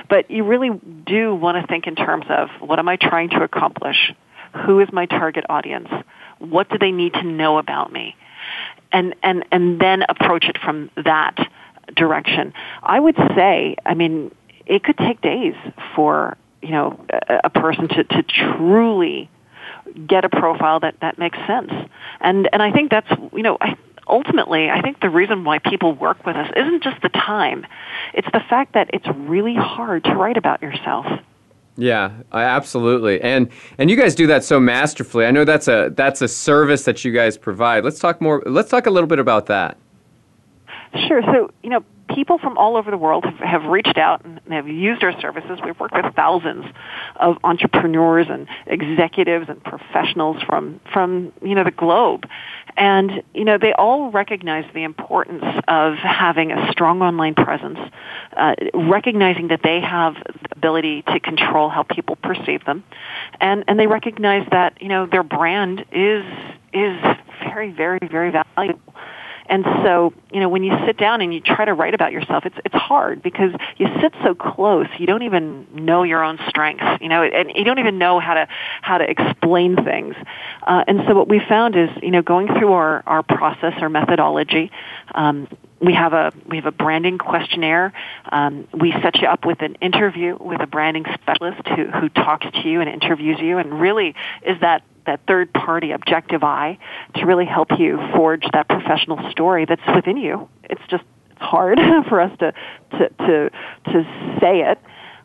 [0.09, 0.70] But you really
[1.07, 4.12] do want to think in terms of what am i trying to accomplish?
[4.66, 5.88] Who is my target audience?
[6.38, 8.14] What do they need to know about me?
[8.92, 11.37] And and and then approach it from that
[11.94, 14.31] direction i would say i mean
[14.66, 15.55] it could take days
[15.94, 16.99] for you know
[17.44, 19.29] a, person to to truly
[20.07, 21.73] get a profile that that makes sense.
[22.20, 23.77] And and I think that's you know I,
[24.09, 27.66] ultimately I think the reason why people work with us isn't just the time;
[28.12, 31.07] it's the fact that it's really hard to write about yourself.
[31.77, 33.20] Yeah, absolutely.
[33.20, 35.27] And and you guys do that so masterfully.
[35.27, 37.85] I know that's a that's a service that you guys provide.
[37.85, 39.77] Let's talk more let's talk a little bit about that.
[40.94, 41.22] Sure.
[41.22, 44.68] So, you know, people from all over the world have, have reached out and have
[44.68, 45.59] used our services.
[45.64, 46.64] We've worked with thousands
[47.16, 52.28] of entrepreneurs and executives and professionals from from you know the globe,
[52.76, 57.78] and you know they all recognize the importance of having a strong online presence,
[58.37, 62.85] uh, recognizing that they have the ability to control how people perceive them,
[63.40, 66.24] and and they recognize that you know their brand is
[66.72, 67.00] is
[67.44, 68.94] very very very valuable
[69.46, 72.46] and so, you know, when you sit down and you try to write about yourself,
[72.46, 74.87] it's it's hard because you sit so close.
[74.98, 78.35] You don't even know your own strengths, you know, and you don't even know how
[78.35, 78.48] to
[78.80, 80.14] how to explain things.
[80.62, 83.88] Uh, and so, what we found is, you know, going through our our process, our
[83.88, 84.70] methodology.
[85.14, 85.48] Um,
[85.80, 87.92] we have a we have a branding questionnaire.
[88.33, 92.46] Um, we set you up with an interview with a branding specialist who who talks
[92.50, 94.14] to you and interviews you, and really
[94.46, 96.78] is that that third party objective eye
[97.16, 100.48] to really help you forge that professional story that's within you.
[100.64, 102.52] It's just it's hard for us to
[102.92, 103.50] to to
[103.92, 104.78] to say it.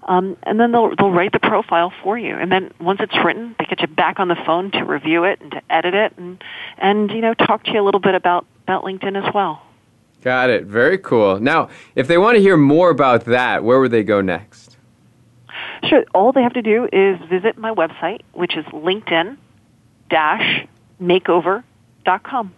[0.08, 2.36] Um, and then they'll they'll write the profile for you.
[2.36, 5.40] And then once it's written, they get you back on the phone to review it
[5.42, 6.44] and to edit it and
[6.78, 9.62] and you know talk to you a little bit about about LinkedIn as well.
[10.22, 10.66] Got it.
[10.66, 11.40] Very cool.
[11.40, 14.78] Now, if they want to hear more about that, where would they go next?
[15.88, 16.04] Sure.
[16.14, 19.38] All they have to do is visit my website, which is LinkedIn
[21.02, 22.54] makeover.com.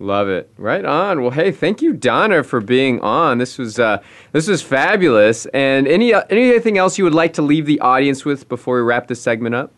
[0.00, 0.50] Love it.
[0.58, 1.22] Right on.
[1.22, 3.38] Well, hey, thank you, Donna, for being on.
[3.38, 4.02] This was uh,
[4.32, 5.46] this was fabulous.
[5.46, 8.82] And any uh, anything else you would like to leave the audience with before we
[8.82, 9.72] wrap this segment up?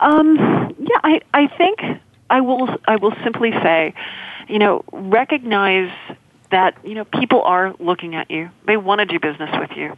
[0.00, 1.80] Um, yeah, I I think
[2.30, 3.92] I will I will simply say,
[4.48, 5.90] you know, recognize
[6.50, 8.50] that you know people are looking at you.
[8.66, 9.94] They want to do business with you.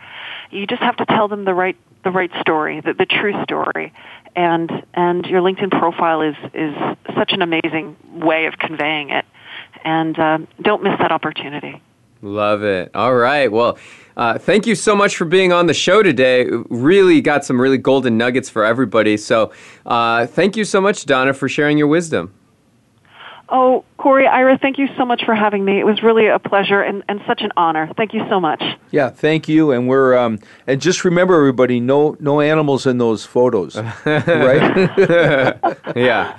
[0.51, 3.93] You just have to tell them the right the right story, the, the true story,
[4.37, 6.75] and and your LinkedIn profile is is
[7.15, 9.25] such an amazing way of conveying it.
[9.85, 11.83] And uh, don't miss that opportunity.
[12.23, 12.91] Love it.
[12.95, 13.51] All right.
[13.51, 13.79] Well,
[14.17, 16.47] uh, thank you so much for being on the show today.
[16.69, 19.17] Really got some really golden nuggets for everybody.
[19.17, 19.53] So,
[19.87, 22.33] uh, thank you so much, Donna, for sharing your wisdom.
[23.55, 25.79] Oh, Corey, Ira, thank you so much for having me.
[25.79, 27.93] It was really a pleasure and, and such an honor.
[27.99, 28.63] Thank you so much.
[28.91, 29.73] Yeah, thank you.
[29.73, 35.61] And we're um, and just remember, everybody, no no animals in those photos, right?
[35.95, 36.33] yeah.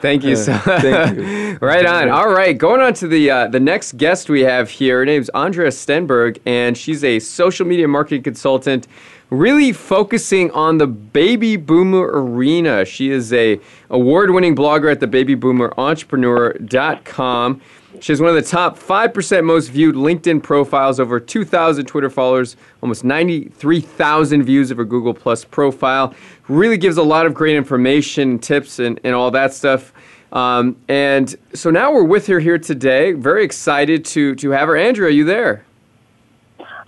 [0.00, 0.56] Thank you so.
[0.58, 1.58] thank you.
[1.60, 2.08] right on.
[2.08, 4.98] All right, going on to the uh, the next guest we have here.
[4.98, 8.86] Her name's Andrea Stenberg, and she's a social media marketing consultant
[9.30, 12.84] really focusing on the baby boomer arena.
[12.84, 17.60] She is a award-winning blogger at the babyboomerentrepreneur.com.
[18.00, 22.56] She has one of the top 5% most viewed LinkedIn profiles, over 2,000 Twitter followers,
[22.82, 26.14] almost 93,000 views of her Google Plus profile.
[26.48, 29.92] Really gives a lot of great information, tips, and, and all that stuff.
[30.32, 33.12] Um, and so now we're with her here today.
[33.12, 34.76] Very excited to, to have her.
[34.76, 35.66] Andrea, are you there?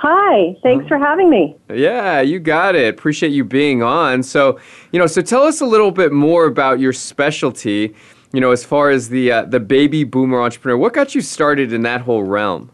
[0.02, 1.54] Hi, thanks for having me.
[1.72, 2.92] Yeah, you got it.
[2.92, 4.24] Appreciate you being on.
[4.24, 4.58] So,
[4.90, 7.94] you know, so tell us a little bit more about your specialty.
[8.32, 11.72] You know, as far as the uh, the baby boomer entrepreneur, what got you started
[11.72, 12.72] in that whole realm?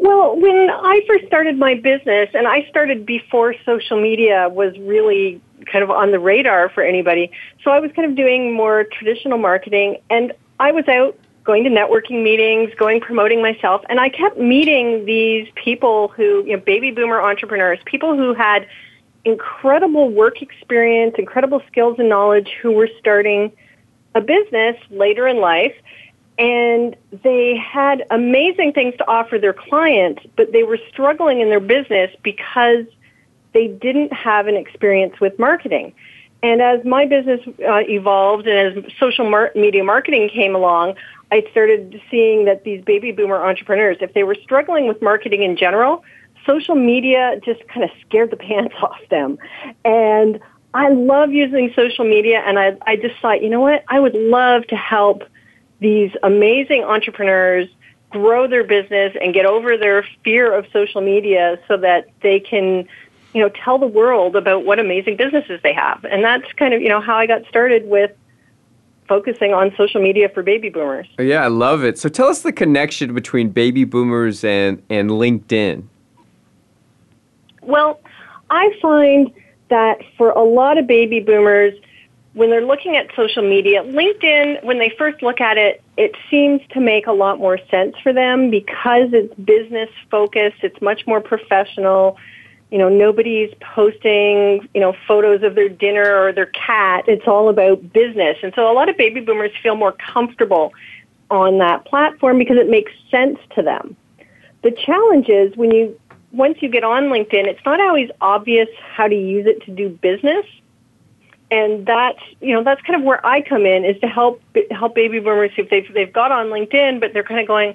[0.00, 5.40] Well, when I first started my business, and I started before social media was really
[5.70, 7.30] kind of on the radar for anybody,
[7.62, 11.70] so I was kind of doing more traditional marketing, and I was out going to
[11.70, 16.90] networking meetings, going promoting myself, and I kept meeting these people who, you know, baby
[16.90, 18.66] boomer entrepreneurs, people who had
[19.24, 23.52] incredible work experience, incredible skills and knowledge who were starting
[24.14, 25.74] a business later in life.
[26.40, 31.60] and they had amazing things to offer their clients, but they were struggling in their
[31.60, 32.86] business because
[33.52, 35.92] they didn't have an experience with marketing.
[36.42, 40.94] And as my business uh, evolved and as social mar- media marketing came along,
[41.32, 45.56] I started seeing that these baby boomer entrepreneurs, if they were struggling with marketing in
[45.56, 46.04] general,
[46.46, 49.38] social media just kind of scared the pants off them.
[49.84, 50.40] And
[50.74, 53.84] I love using social media and I, I just thought, you know what?
[53.88, 55.24] I would love to help
[55.80, 57.68] these amazing entrepreneurs
[58.10, 62.86] grow their business and get over their fear of social media so that they can
[63.32, 66.82] you know tell the world about what amazing businesses they have and that's kind of
[66.82, 68.10] you know how i got started with
[69.10, 72.52] focusing on social media for baby boomers yeah i love it so tell us the
[72.52, 75.82] connection between baby boomers and and linkedin
[77.62, 78.00] well
[78.50, 79.32] i find
[79.68, 81.74] that for a lot of baby boomers
[82.32, 86.60] when they're looking at social media, LinkedIn, when they first look at it, it seems
[86.70, 91.20] to make a lot more sense for them because it's business focused, it's much more
[91.20, 92.16] professional.
[92.70, 97.04] You know, nobody's posting, you know, photos of their dinner or their cat.
[97.08, 98.38] It's all about business.
[98.42, 100.72] And so a lot of baby boomers feel more comfortable
[101.30, 103.96] on that platform because it makes sense to them.
[104.62, 105.98] The challenge is when you
[106.32, 109.88] once you get on LinkedIn, it's not always obvious how to use it to do
[109.88, 110.46] business
[111.50, 114.94] and that's you know that's kind of where I come in is to help help
[114.94, 117.74] baby boomers if they've they've got on LinkedIn, but they're kind of going,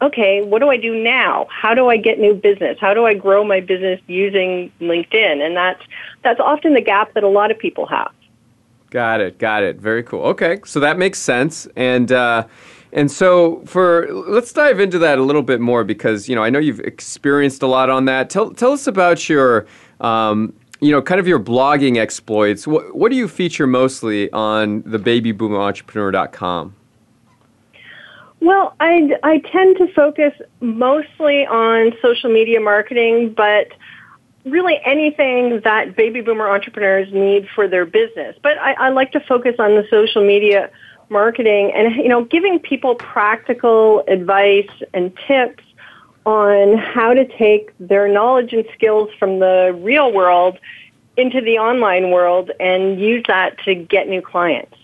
[0.00, 1.46] okay, what do I do now?
[1.50, 2.78] How do I get new business?
[2.80, 5.44] How do I grow my business using LinkedIn?
[5.44, 5.82] And that's
[6.22, 8.12] that's often the gap that a lot of people have.
[8.90, 9.38] Got it.
[9.38, 9.76] Got it.
[9.76, 10.22] Very cool.
[10.22, 11.66] Okay, so that makes sense.
[11.76, 12.46] And uh,
[12.92, 16.50] and so for let's dive into that a little bit more because you know I
[16.50, 18.30] know you've experienced a lot on that.
[18.30, 19.66] Tell tell us about your
[20.00, 22.66] um, you know, kind of your blogging exploits.
[22.66, 26.74] What, what do you feature mostly on the babyboomerentrepreneur.com?
[28.40, 33.68] Well, I, I tend to focus mostly on social media marketing, but
[34.44, 38.36] really anything that baby boomer entrepreneurs need for their business.
[38.42, 40.70] But I, I like to focus on the social media
[41.08, 45.64] marketing and, you know, giving people practical advice and tips
[46.24, 50.58] on how to take their knowledge and skills from the real world
[51.16, 54.76] into the online world and use that to get new clients.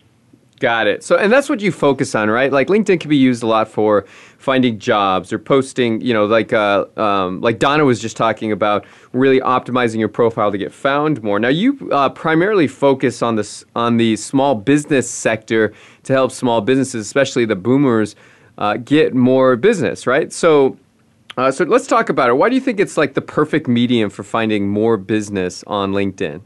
[0.61, 1.03] Got it.
[1.03, 2.53] So, and that's what you focus on, right?
[2.53, 4.07] Like LinkedIn can be used a lot for
[4.39, 6.01] finding jobs or posting.
[6.01, 10.53] You know, like uh, um, like Donna was just talking about, really optimizing your profile
[10.53, 11.41] to get found more.
[11.41, 15.73] Now, you uh, primarily focus on this on the small business sector
[16.05, 18.15] to help small businesses, especially the boomers,
[18.59, 20.33] uh, get more business, right?
[20.33, 20.79] So,
[21.37, 22.35] uh, so let's talk about it.
[22.35, 26.43] Why do you think it's like the perfect medium for finding more business on LinkedIn?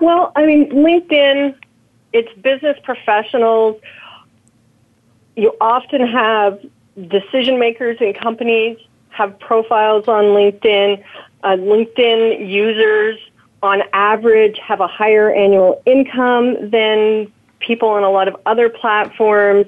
[0.00, 1.54] Well, I mean, LinkedIn,
[2.14, 3.78] it's business professionals.
[5.36, 6.64] You often have
[6.96, 8.78] decision makers in companies
[9.10, 11.02] have profiles on LinkedIn.
[11.42, 13.18] Uh, LinkedIn users,
[13.62, 19.66] on average, have a higher annual income than people on a lot of other platforms.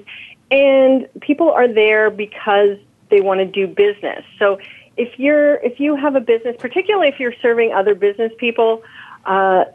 [0.49, 2.77] And people are there because
[3.09, 4.23] they want to do business.
[4.39, 4.59] So
[4.95, 8.83] if you're if you have a business, particularly if you're serving other business people,
[9.25, 9.65] uh,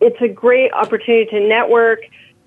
[0.00, 2.00] it's a great opportunity to network,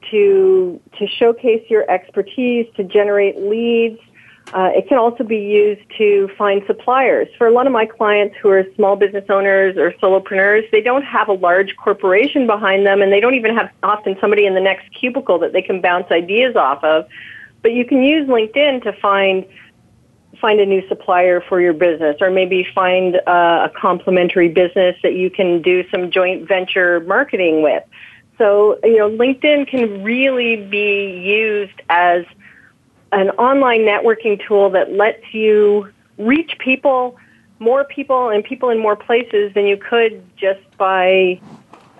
[0.09, 3.99] to to showcase your expertise, to generate leads.
[4.53, 7.27] Uh, it can also be used to find suppliers.
[7.37, 11.03] For a lot of my clients who are small business owners or solopreneurs, they don't
[11.03, 14.59] have a large corporation behind them, and they don't even have often somebody in the
[14.59, 17.07] next cubicle that they can bounce ideas off of.
[17.61, 19.45] But you can use LinkedIn to find
[20.41, 25.13] find a new supplier for your business or maybe find uh, a complementary business that
[25.13, 27.83] you can do some joint venture marketing with.
[28.37, 32.25] So, you know, LinkedIn can really be used as
[33.11, 37.17] an online networking tool that lets you reach people,
[37.59, 41.39] more people and people in more places than you could just by,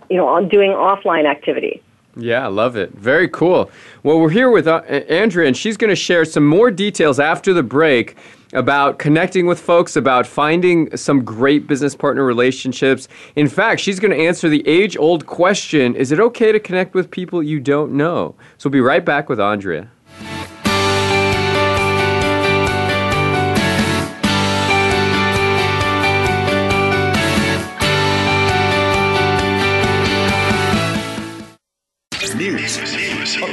[0.10, 1.84] you know, doing offline activity.
[2.16, 2.92] Yeah, I love it.
[2.94, 3.72] Very cool.
[4.04, 7.54] Well, we're here with uh, Andrea, and she's going to share some more details after
[7.54, 8.18] the break
[8.54, 13.08] about connecting with folks, about finding some great business partner relationships.
[13.36, 16.94] In fact, she's going to answer the age old question Is it okay to connect
[16.94, 18.36] with people you don't know?
[18.58, 19.90] So we'll be right back with Andrea.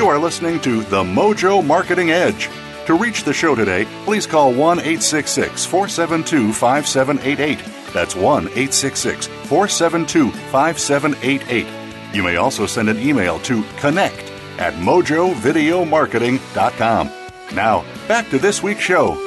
[0.00, 2.48] You are listening to The Mojo Marketing Edge.
[2.86, 7.58] To reach the show today, please call 1 866 472 5788.
[7.92, 11.66] That's 1 866 472 5788.
[12.14, 14.22] You may also send an email to connect
[14.58, 17.10] at mojovideomarketing.com.
[17.54, 19.22] Now, back to this week's show.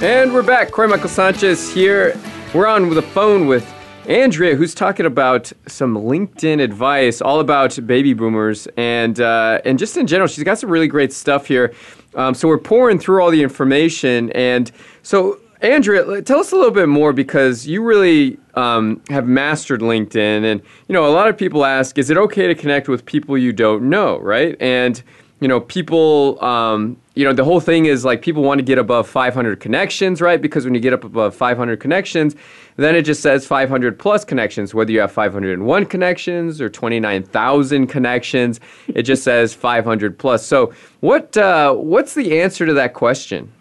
[0.00, 0.70] And we're back.
[0.70, 2.16] Corey Michael Sanchez here.
[2.54, 3.71] We're on the phone with
[4.08, 9.96] Andrea, who's talking about some LinkedIn advice, all about baby boomers, and uh, and just
[9.96, 11.72] in general, she's got some really great stuff here.
[12.16, 14.72] Um, so we're pouring through all the information, and
[15.02, 20.44] so Andrea, tell us a little bit more because you really um, have mastered LinkedIn,
[20.44, 23.38] and you know a lot of people ask, is it okay to connect with people
[23.38, 24.56] you don't know, right?
[24.60, 25.00] And
[25.42, 28.78] you know, people, um, you know, the whole thing is like people want to get
[28.78, 30.40] above 500 connections, right?
[30.40, 32.34] Because when you get up above 500 connections,
[32.76, 34.72] then it just says 500 plus connections.
[34.72, 40.46] Whether you have 501 connections or 29,000 connections, it just says 500 plus.
[40.46, 43.52] So, what uh, what's the answer to that question?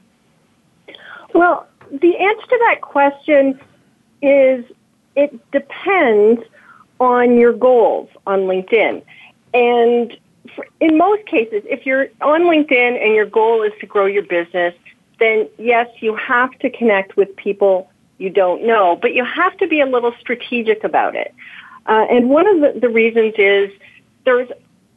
[1.33, 3.59] Well, the answer to that question
[4.21, 4.63] is
[5.15, 6.41] it depends
[7.01, 9.03] on your goals on LinkedIn.
[9.53, 10.17] And
[10.79, 14.73] in most cases, if you're on LinkedIn and your goal is to grow your business,
[15.19, 19.67] then yes, you have to connect with people you don't know, but you have to
[19.67, 21.33] be a little strategic about it.
[21.87, 23.71] Uh, and one of the, the reasons is
[24.25, 24.49] there's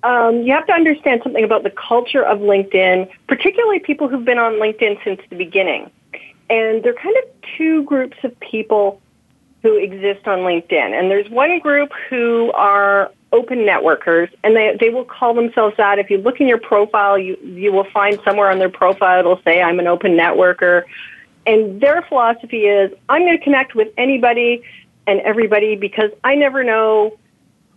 [0.03, 4.39] um, you have to understand something about the culture of LinkedIn, particularly people who've been
[4.39, 5.91] on LinkedIn since the beginning.
[6.51, 7.25] And there are kind of
[7.57, 9.01] two groups of people
[9.65, 10.93] who exist on LinkedIn.
[10.93, 15.99] And there's one group who are open networkers, and they, they will call themselves that.
[15.99, 19.41] If you look in your profile, you, you will find somewhere on their profile it'll
[19.43, 20.83] say, I'm an open networker.
[21.47, 24.63] And their philosophy is, I'm going to connect with anybody
[25.07, 27.19] and everybody because I never know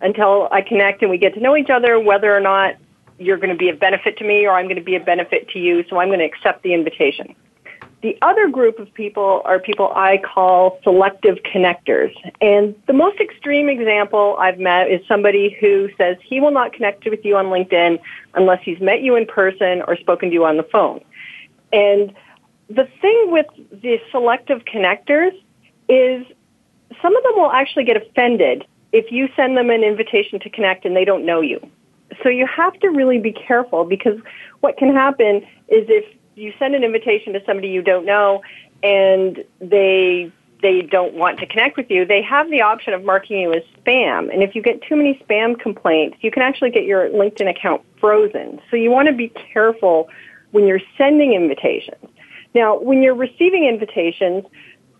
[0.01, 2.75] until I connect and we get to know each other whether or not
[3.17, 5.49] you're going to be a benefit to me or I'm going to be a benefit
[5.51, 7.33] to you, so I'm going to accept the invitation.
[8.07, 12.13] The other group of people are people I call selective connectors.
[12.39, 17.03] And the most extreme example I've met is somebody who says he will not connect
[17.03, 17.99] with you on LinkedIn
[18.33, 21.01] unless he's met you in person or spoken to you on the phone.
[21.73, 22.13] And
[22.69, 25.33] the thing with the selective connectors
[25.89, 26.25] is
[27.01, 30.85] some of them will actually get offended if you send them an invitation to connect
[30.85, 31.59] and they don't know you.
[32.23, 34.17] So you have to really be careful because
[34.61, 36.05] what can happen is if
[36.37, 38.41] you send an invitation to somebody you don't know
[38.83, 40.31] and they
[40.61, 43.61] they don't want to connect with you, they have the option of marking you as
[43.77, 44.33] spam.
[44.33, 47.83] And if you get too many spam complaints, you can actually get your LinkedIn account
[47.99, 48.59] frozen.
[48.71, 50.09] So you want to be careful
[50.51, 52.03] when you're sending invitations.
[52.55, 54.45] Now, when you're receiving invitations,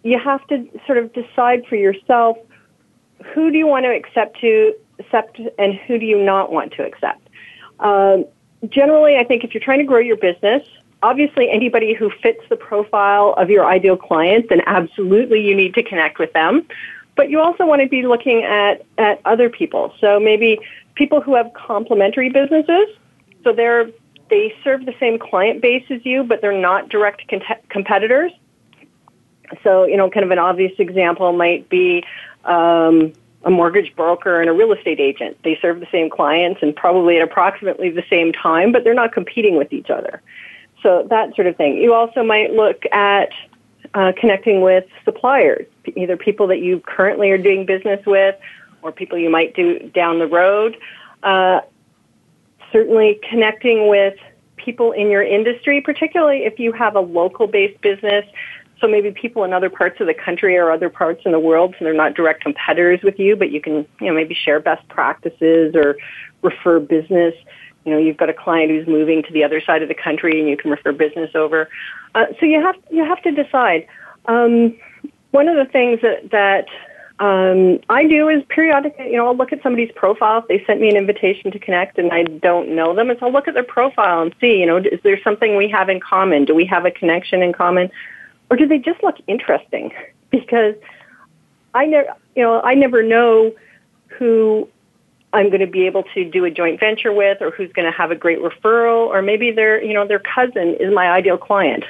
[0.04, 2.38] you have to sort of decide for yourself
[3.34, 6.84] who do you want to accept to accept and who do you not want to
[6.84, 7.28] accept.
[7.80, 8.26] Um,
[8.70, 10.64] generally, I think if you're trying to grow your business,
[11.04, 15.84] obviously anybody who fits the profile of your ideal client, then absolutely you need to
[15.84, 16.68] connect with them.
[17.16, 19.94] But you also want to be looking at, at other people.
[20.00, 20.60] So maybe
[20.96, 22.88] people who have complementary businesses.
[23.44, 23.90] So they're,
[24.30, 28.32] they serve the same client base as you, but they're not direct con- competitors.
[29.64, 32.04] So, you know, kind of an obvious example might be
[32.44, 35.38] um, a mortgage broker and a real estate agent.
[35.44, 39.14] They serve the same clients and probably at approximately the same time, but they're not
[39.14, 40.22] competing with each other.
[40.84, 41.78] So that sort of thing.
[41.78, 43.30] You also might look at
[43.94, 45.66] uh, connecting with suppliers,
[45.96, 48.36] either people that you currently are doing business with
[48.82, 50.78] or people you might do down the road.
[51.24, 51.62] Uh,
[52.72, 54.16] certainly connecting with
[54.56, 58.26] people in your industry, particularly if you have a local based business.
[58.80, 61.74] So maybe people in other parts of the country or other parts in the world,
[61.80, 64.88] so they're not direct competitors with you, but you can, you know, maybe share best
[64.88, 65.98] practices or
[66.44, 67.34] refer business
[67.88, 70.40] you know you've got a client who's moving to the other side of the country
[70.40, 71.70] and you can refer business over
[72.16, 73.88] uh, so you have you have to decide
[74.26, 74.78] um,
[75.32, 76.68] one of the things that that
[77.20, 80.40] um, I do is periodically, you know, I'll look at somebody's profile.
[80.40, 83.32] If they sent me an invitation to connect and I don't know them, is I'll
[83.32, 86.46] look at their profile and see, you know, is there something we have in common?
[86.46, 87.90] Do we have a connection in common?
[88.52, 89.94] Or do they just look interesting?
[90.30, 90.76] Because
[91.74, 93.54] I never, you know, I never know
[94.08, 94.68] who
[95.38, 97.96] I'm going to be able to do a joint venture with or who's going to
[97.96, 101.84] have a great referral or maybe their, you know, their cousin is my ideal client.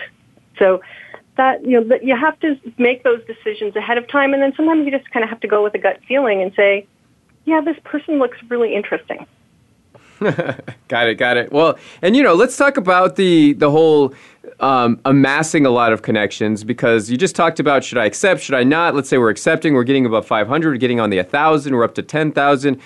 [0.60, 0.82] So
[1.38, 4.86] that, you know, you have to make those decisions ahead of time and then sometimes
[4.86, 6.86] you just kind of have to go with a gut feeling and say,
[7.46, 9.26] yeah, this person looks really interesting.
[10.90, 11.54] got it, got it.
[11.54, 14.14] Well, and you know, let's talk about the the whole
[14.60, 18.56] um, amassing a lot of connections because you just talked about should I accept, should
[18.56, 18.96] I not?
[18.96, 21.94] Let's say we're accepting, we're getting above 500, we're getting on the 1,000, we're up
[21.96, 22.82] to 10,000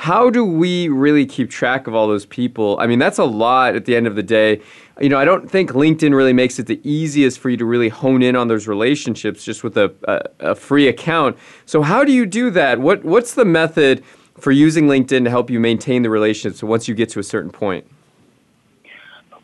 [0.00, 2.78] how do we really keep track of all those people?
[2.80, 4.62] I mean, that's a lot at the end of the day.
[4.98, 7.90] You know, I don't think LinkedIn really makes it the easiest for you to really
[7.90, 11.36] hone in on those relationships just with a, a, a free account.
[11.66, 12.78] So, how do you do that?
[12.78, 14.02] What What's the method
[14.38, 17.50] for using LinkedIn to help you maintain the relationships once you get to a certain
[17.50, 17.86] point?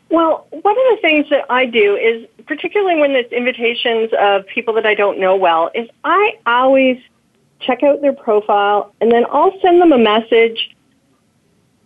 [0.09, 4.73] Well, one of the things that I do is, particularly when there's invitations of people
[4.73, 6.97] that I don't know well, is I always
[7.59, 10.75] check out their profile, and then I'll send them a message,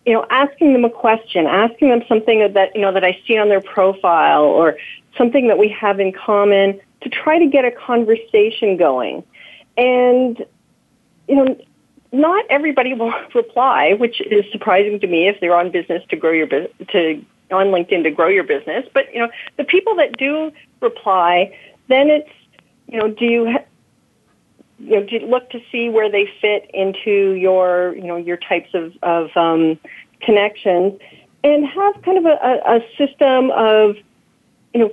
[0.06, 3.38] you know, asking them a question, asking them something that, you know, that I see
[3.38, 4.78] on their profile or
[5.18, 9.24] something that we have in common to try to get a conversation going.
[9.78, 10.44] And,
[11.28, 11.58] you know,
[12.12, 16.32] not everybody will reply, which is surprising to me if they're on business to grow
[16.32, 18.86] your business, to on LinkedIn to grow your business.
[18.94, 21.56] But you know, the people that do reply,
[21.90, 22.30] then it's
[22.88, 23.58] you know, do you
[24.84, 28.94] you know, look to see where they fit into your, you know, your types of,
[29.04, 29.80] of um,
[30.22, 31.00] connections
[31.44, 33.96] and have kind of a, a system of,
[34.74, 34.92] you know,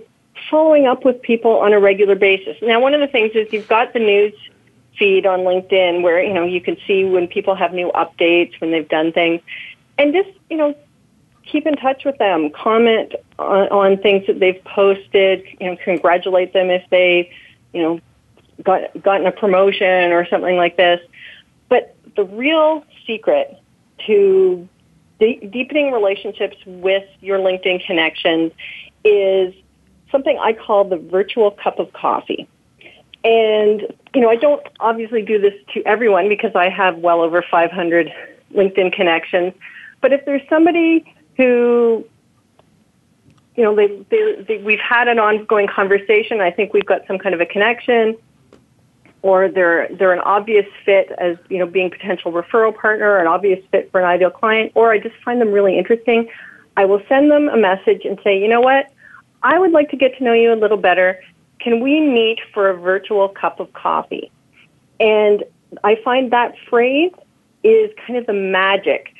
[0.51, 2.57] following up with people on a regular basis.
[2.62, 4.32] Now, one of the things is you've got the news
[4.99, 8.70] feed on LinkedIn where, you know, you can see when people have new updates, when
[8.70, 9.41] they've done things,
[9.97, 10.74] and just, you know,
[11.45, 16.53] keep in touch with them, comment on, on things that they've posted, you know, congratulate
[16.53, 17.30] them if they,
[17.72, 18.01] you know,
[18.62, 21.00] got, gotten a promotion or something like this.
[21.68, 23.59] But the real secret
[24.06, 24.68] to
[25.20, 28.52] de- deepening relationships with your LinkedIn connections
[29.04, 29.54] is
[30.11, 32.48] something I call the virtual cup of coffee.
[33.24, 33.82] And,
[34.14, 38.12] you know, I don't obviously do this to everyone because I have well over 500
[38.54, 39.52] LinkedIn connections.
[40.00, 42.06] But if there's somebody who,
[43.56, 47.18] you know, they, they, they, we've had an ongoing conversation, I think we've got some
[47.18, 48.16] kind of a connection,
[49.22, 53.64] or they're they're an obvious fit as you know being potential referral partner an obvious
[53.70, 56.28] fit for an ideal client or I just find them really interesting,
[56.76, 58.86] I will send them a message and say, "You know what?
[59.42, 61.20] I would like to get to know you a little better.
[61.60, 64.30] Can we meet for a virtual cup of coffee?"
[65.00, 65.44] And
[65.84, 67.12] I find that phrase
[67.62, 69.12] is kind of the magic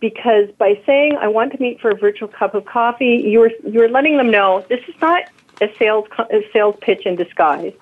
[0.00, 3.88] because by saying I want to meet for a virtual cup of coffee, you're you're
[3.88, 5.24] letting them know this is not
[5.60, 7.72] a sales a sales pitch in disguise.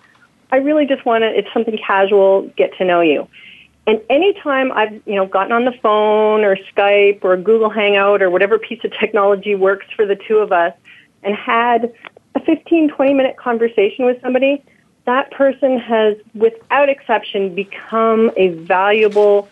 [0.50, 3.28] I really just want to, it's something casual, get to know you.
[3.86, 8.30] And anytime I've, you know, gotten on the phone or Skype or Google Hangout or
[8.30, 10.74] whatever piece of technology works for the two of us
[11.22, 11.92] and had
[12.34, 14.64] a 15, 20 minute conversation with somebody,
[15.04, 19.48] that person has, without exception, become a valuable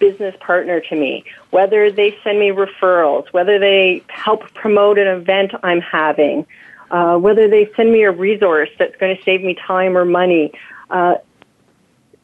[0.00, 1.24] business partner to me.
[1.50, 6.46] Whether they send me referrals, whether they help promote an event I'm having,
[6.90, 10.52] uh, whether they send me a resource that's going to save me time or money,
[10.90, 11.16] Uh,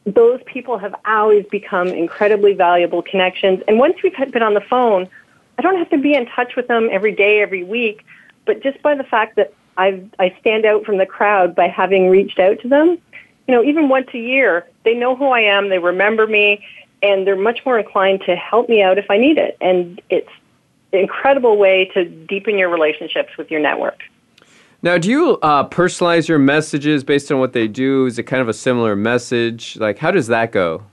[0.05, 3.61] those people have always become incredibly valuable connections.
[3.67, 5.07] And once we've been on the phone,
[5.57, 8.05] I don't have to be in touch with them every day, every week,
[8.45, 12.09] but just by the fact that I I stand out from the crowd by having
[12.09, 12.87] reached out to them,
[13.47, 16.65] you know, even once a year, they know who I am, they remember me,
[17.01, 19.57] and they're much more inclined to help me out if I need it.
[19.59, 20.35] And it's
[20.93, 23.99] an incredible way to deepen your relationships with your network.
[24.85, 28.05] Now, do you uh, personalize your messages based on what they do?
[28.05, 29.77] Is it kind of a similar message?
[29.77, 30.83] Like, how does that go?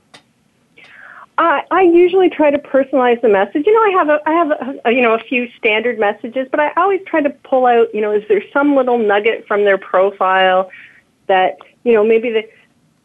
[1.37, 3.67] I, I usually try to personalize the message.
[3.67, 6.47] You know, I have a, I have a, a, you know a few standard messages,
[6.49, 7.93] but I always try to pull out.
[7.93, 10.71] You know, is there some little nugget from their profile
[11.27, 12.49] that you know maybe they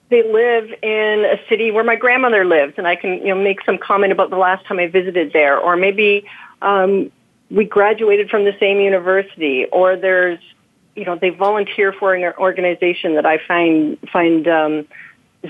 [0.09, 3.63] they live in a city where my grandmother lives, and I can you know make
[3.67, 6.25] some comment about the last time I visited there, or maybe
[6.63, 7.13] um,
[7.51, 10.39] we graduated from the same university, or there's
[10.99, 14.87] you know they volunteer for an organization that I find find um,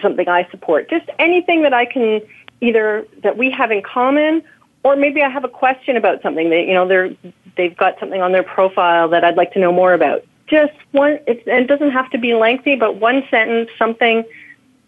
[0.03, 0.91] something I support.
[0.91, 2.21] Just anything that I can
[2.61, 4.43] either that we have in common
[4.83, 7.11] or maybe I have a question about something that you know they're
[7.57, 10.25] they've got something on their profile that I'd like to know more about.
[10.47, 14.25] Just one it, it doesn't have to be lengthy, but one sentence, something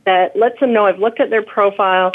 [0.04, 2.12] that lets them know I've looked at their profile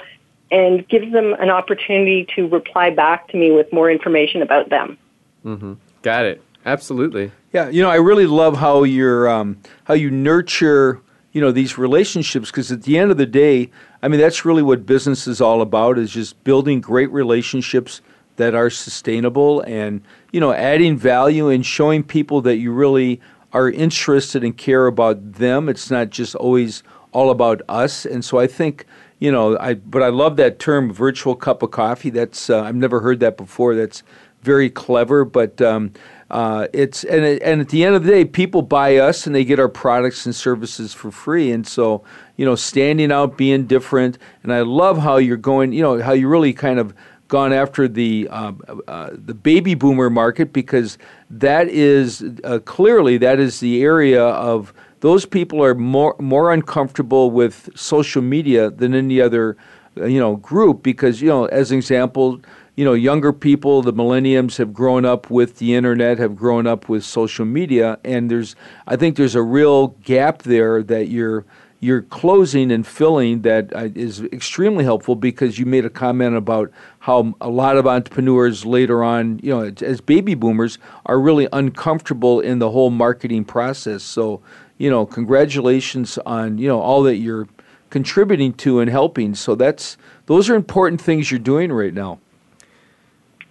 [0.51, 4.97] and gives them an opportunity to reply back to me with more information about them.
[5.43, 5.73] Mm-hmm.
[6.01, 6.41] Got it.
[6.65, 7.31] Absolutely.
[7.55, 11.01] Yeah, you know, I really love how you're um, how you nurture
[11.31, 13.69] you know these relationships because at the end of the day
[14.01, 17.99] i mean that's really what business is all about is just building great relationships
[18.37, 20.01] that are sustainable and
[20.31, 23.19] you know adding value and showing people that you really
[23.51, 25.69] are interested and care about them.
[25.69, 26.83] It's not just always
[27.13, 28.05] all about us.
[28.05, 28.85] And so i think
[29.19, 32.09] you know i but i love that term virtual cup of coffee.
[32.09, 33.75] That's uh, i've never heard that before.
[33.75, 34.03] That's
[34.41, 35.25] very clever.
[35.25, 35.91] But um,
[36.31, 39.45] uh, it's and and at the end of the day, people buy us and they
[39.45, 41.51] get our products and services for free.
[41.51, 42.03] And so,
[42.35, 45.71] you know, standing out, being different, and I love how you're going.
[45.71, 46.95] You know, how you really kind of
[47.27, 48.53] gone after the uh,
[48.87, 50.97] uh, the baby boomer market because
[51.29, 57.31] that is uh, clearly that is the area of those people are more more uncomfortable
[57.31, 59.57] with social media than any other
[59.95, 62.39] you know group because you know as an example
[62.75, 66.89] you know, younger people, the millennials have grown up with the internet, have grown up
[66.89, 68.55] with social media, and there's,
[68.85, 71.45] I think there's a real gap there that you're
[71.81, 73.89] you're closing and filling that uh,
[74.33, 79.39] extremely helpful because you made a comment about how a lot of entrepreneurs later on,
[79.43, 84.01] you know, as baby boomers, are really uncomfortable in the whole marketing process.
[84.03, 84.41] So,
[84.79, 87.47] you know, congratulations on you know all that you're
[87.89, 89.35] contributing to and helping.
[89.35, 89.95] So that's
[90.25, 92.19] those are important things you're doing right now.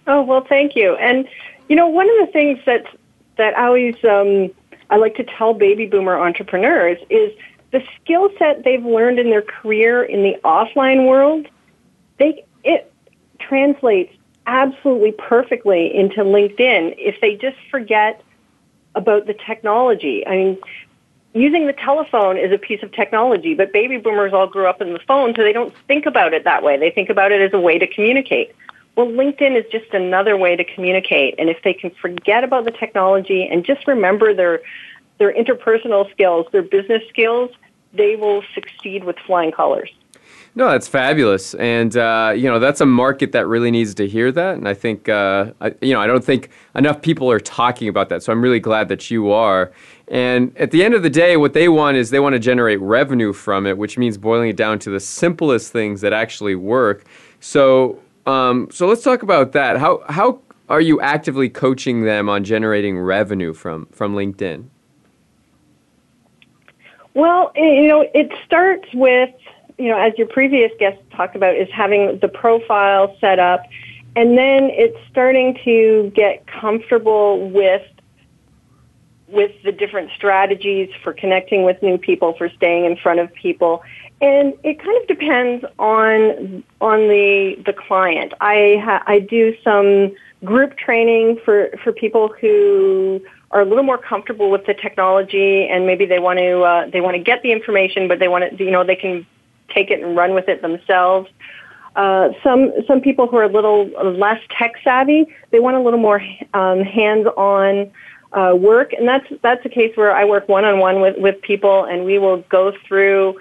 [0.07, 0.95] Oh well, thank you.
[0.95, 1.27] And
[1.69, 2.85] you know, one of the things that
[3.37, 4.51] that I always um,
[4.89, 7.31] I like to tell baby boomer entrepreneurs is
[7.71, 11.47] the skill set they've learned in their career in the offline world.
[12.17, 12.91] They it
[13.39, 14.15] translates
[14.47, 18.21] absolutely perfectly into LinkedIn if they just forget
[18.93, 20.25] about the technology.
[20.25, 20.57] I mean,
[21.33, 24.93] using the telephone is a piece of technology, but baby boomers all grew up in
[24.93, 26.77] the phone, so they don't think about it that way.
[26.77, 28.55] They think about it as a way to communicate.
[28.95, 31.35] Well, LinkedIn is just another way to communicate.
[31.37, 34.61] And if they can forget about the technology and just remember their,
[35.17, 37.51] their interpersonal skills, their business skills,
[37.93, 39.91] they will succeed with flying colors.
[40.57, 44.31] No, that's fabulous, and uh, you know that's a market that really needs to hear
[44.31, 44.55] that.
[44.55, 48.07] And I think uh, I, you know I don't think enough people are talking about
[48.07, 48.23] that.
[48.23, 49.73] So I'm really glad that you are.
[50.07, 52.79] And at the end of the day, what they want is they want to generate
[52.79, 57.03] revenue from it, which means boiling it down to the simplest things that actually work.
[57.41, 59.77] So um, so let's talk about that.
[59.77, 64.65] How how are you actively coaching them on generating revenue from from LinkedIn?
[67.13, 69.29] Well, you know, it starts with
[69.77, 73.63] you know, as your previous guest talked about, is having the profile set up,
[74.15, 77.81] and then it's starting to get comfortable with
[79.27, 83.83] with the different strategies for connecting with new people, for staying in front of people,
[84.21, 88.33] and it kind of depends on on the the client.
[88.39, 93.97] I ha- I do some group training for for people who are a little more
[93.97, 97.51] comfortable with the technology and maybe they want to uh, they want to get the
[97.51, 99.25] information, but they want to you know they can
[99.69, 101.29] take it and run with it themselves.
[101.95, 103.87] Uh, some some people who are a little
[104.17, 106.21] less tech savvy, they want a little more
[106.53, 107.91] um, hands on.
[108.33, 111.41] Uh, work, and that's that's a case where I work one on one with with
[111.41, 113.37] people, and we will go through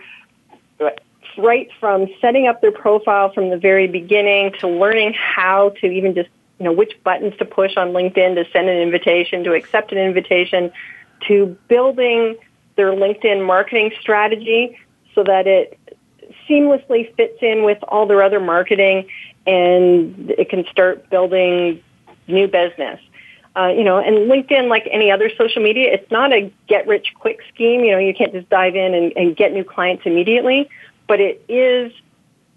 [1.37, 6.14] right from setting up their profile from the very beginning to learning how to even
[6.14, 9.93] just, you know, which buttons to push on LinkedIn to send an invitation, to accept
[9.93, 10.70] an invitation,
[11.27, 12.37] to building
[12.77, 14.79] their LinkedIn marketing strategy
[15.14, 15.79] so that it
[16.49, 19.09] seamlessly fits in with all their other marketing
[19.47, 21.83] and it can start building
[22.27, 23.01] new business.
[23.57, 27.13] Uh, you know, and LinkedIn, like any other social media, it's not a get rich
[27.15, 27.85] quick scheme.
[27.85, 30.69] You know, you can't just dive in and, and get new clients immediately,
[31.07, 31.93] but it is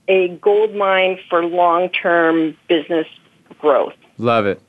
[0.07, 3.05] a gold mine for long term business
[3.59, 3.93] growth.
[4.17, 4.59] Love it.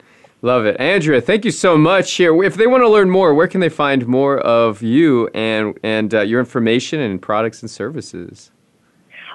[0.43, 0.77] Love it.
[0.79, 2.45] Andrea, thank you so much here.
[2.45, 6.15] If they want to learn more, where can they find more of you and, and
[6.15, 8.53] uh, your information and products and services?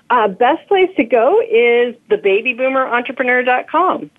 [0.10, 4.10] Uh, best place to go is thebabyboomerentrepreneur.com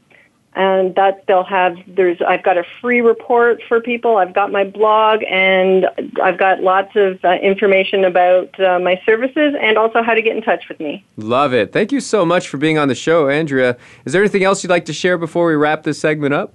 [0.56, 4.16] and that they'll have there's I've got a free report for people.
[4.16, 5.86] I've got my blog and
[6.22, 10.36] I've got lots of uh, information about uh, my services and also how to get
[10.36, 11.04] in touch with me.
[11.16, 11.72] Love it.
[11.72, 13.76] Thank you so much for being on the show, Andrea.
[14.04, 16.54] Is there anything else you'd like to share before we wrap this segment up?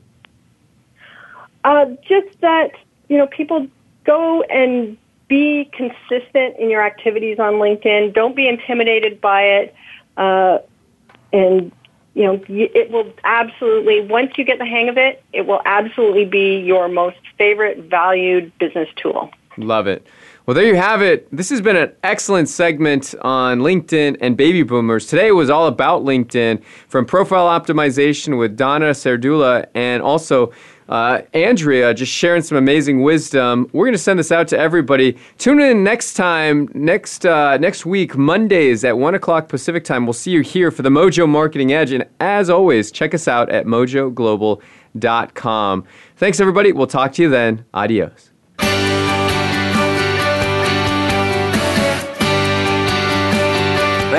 [1.66, 2.72] Uh, just that
[3.10, 3.68] you know people
[4.06, 4.98] go and
[5.28, 8.14] be consistent in your activities on LinkedIn.
[8.14, 9.76] Don't be intimidated by it.
[10.18, 10.60] Uh,
[11.32, 11.72] and
[12.14, 16.26] you know, it will absolutely, once you get the hang of it, it will absolutely
[16.26, 19.30] be your most favorite valued business tool.
[19.58, 20.08] Love it.
[20.46, 21.28] Well, there you have it.
[21.32, 25.06] This has been an excellent segment on LinkedIn and baby boomers.
[25.06, 30.52] Today was all about LinkedIn from profile optimization with Donna Serdula and also
[30.90, 33.70] uh, Andrea just sharing some amazing wisdom.
[33.72, 35.18] We're going to send this out to everybody.
[35.38, 40.06] Tune in next time, next uh, next week, Mondays at one o'clock Pacific time.
[40.06, 41.92] We'll see you here for the Mojo Marketing Edge.
[41.92, 45.84] And as always, check us out at mojoglobal.com.
[46.18, 46.72] Thanks, everybody.
[46.72, 47.66] We'll talk to you then.
[47.74, 48.29] Adios.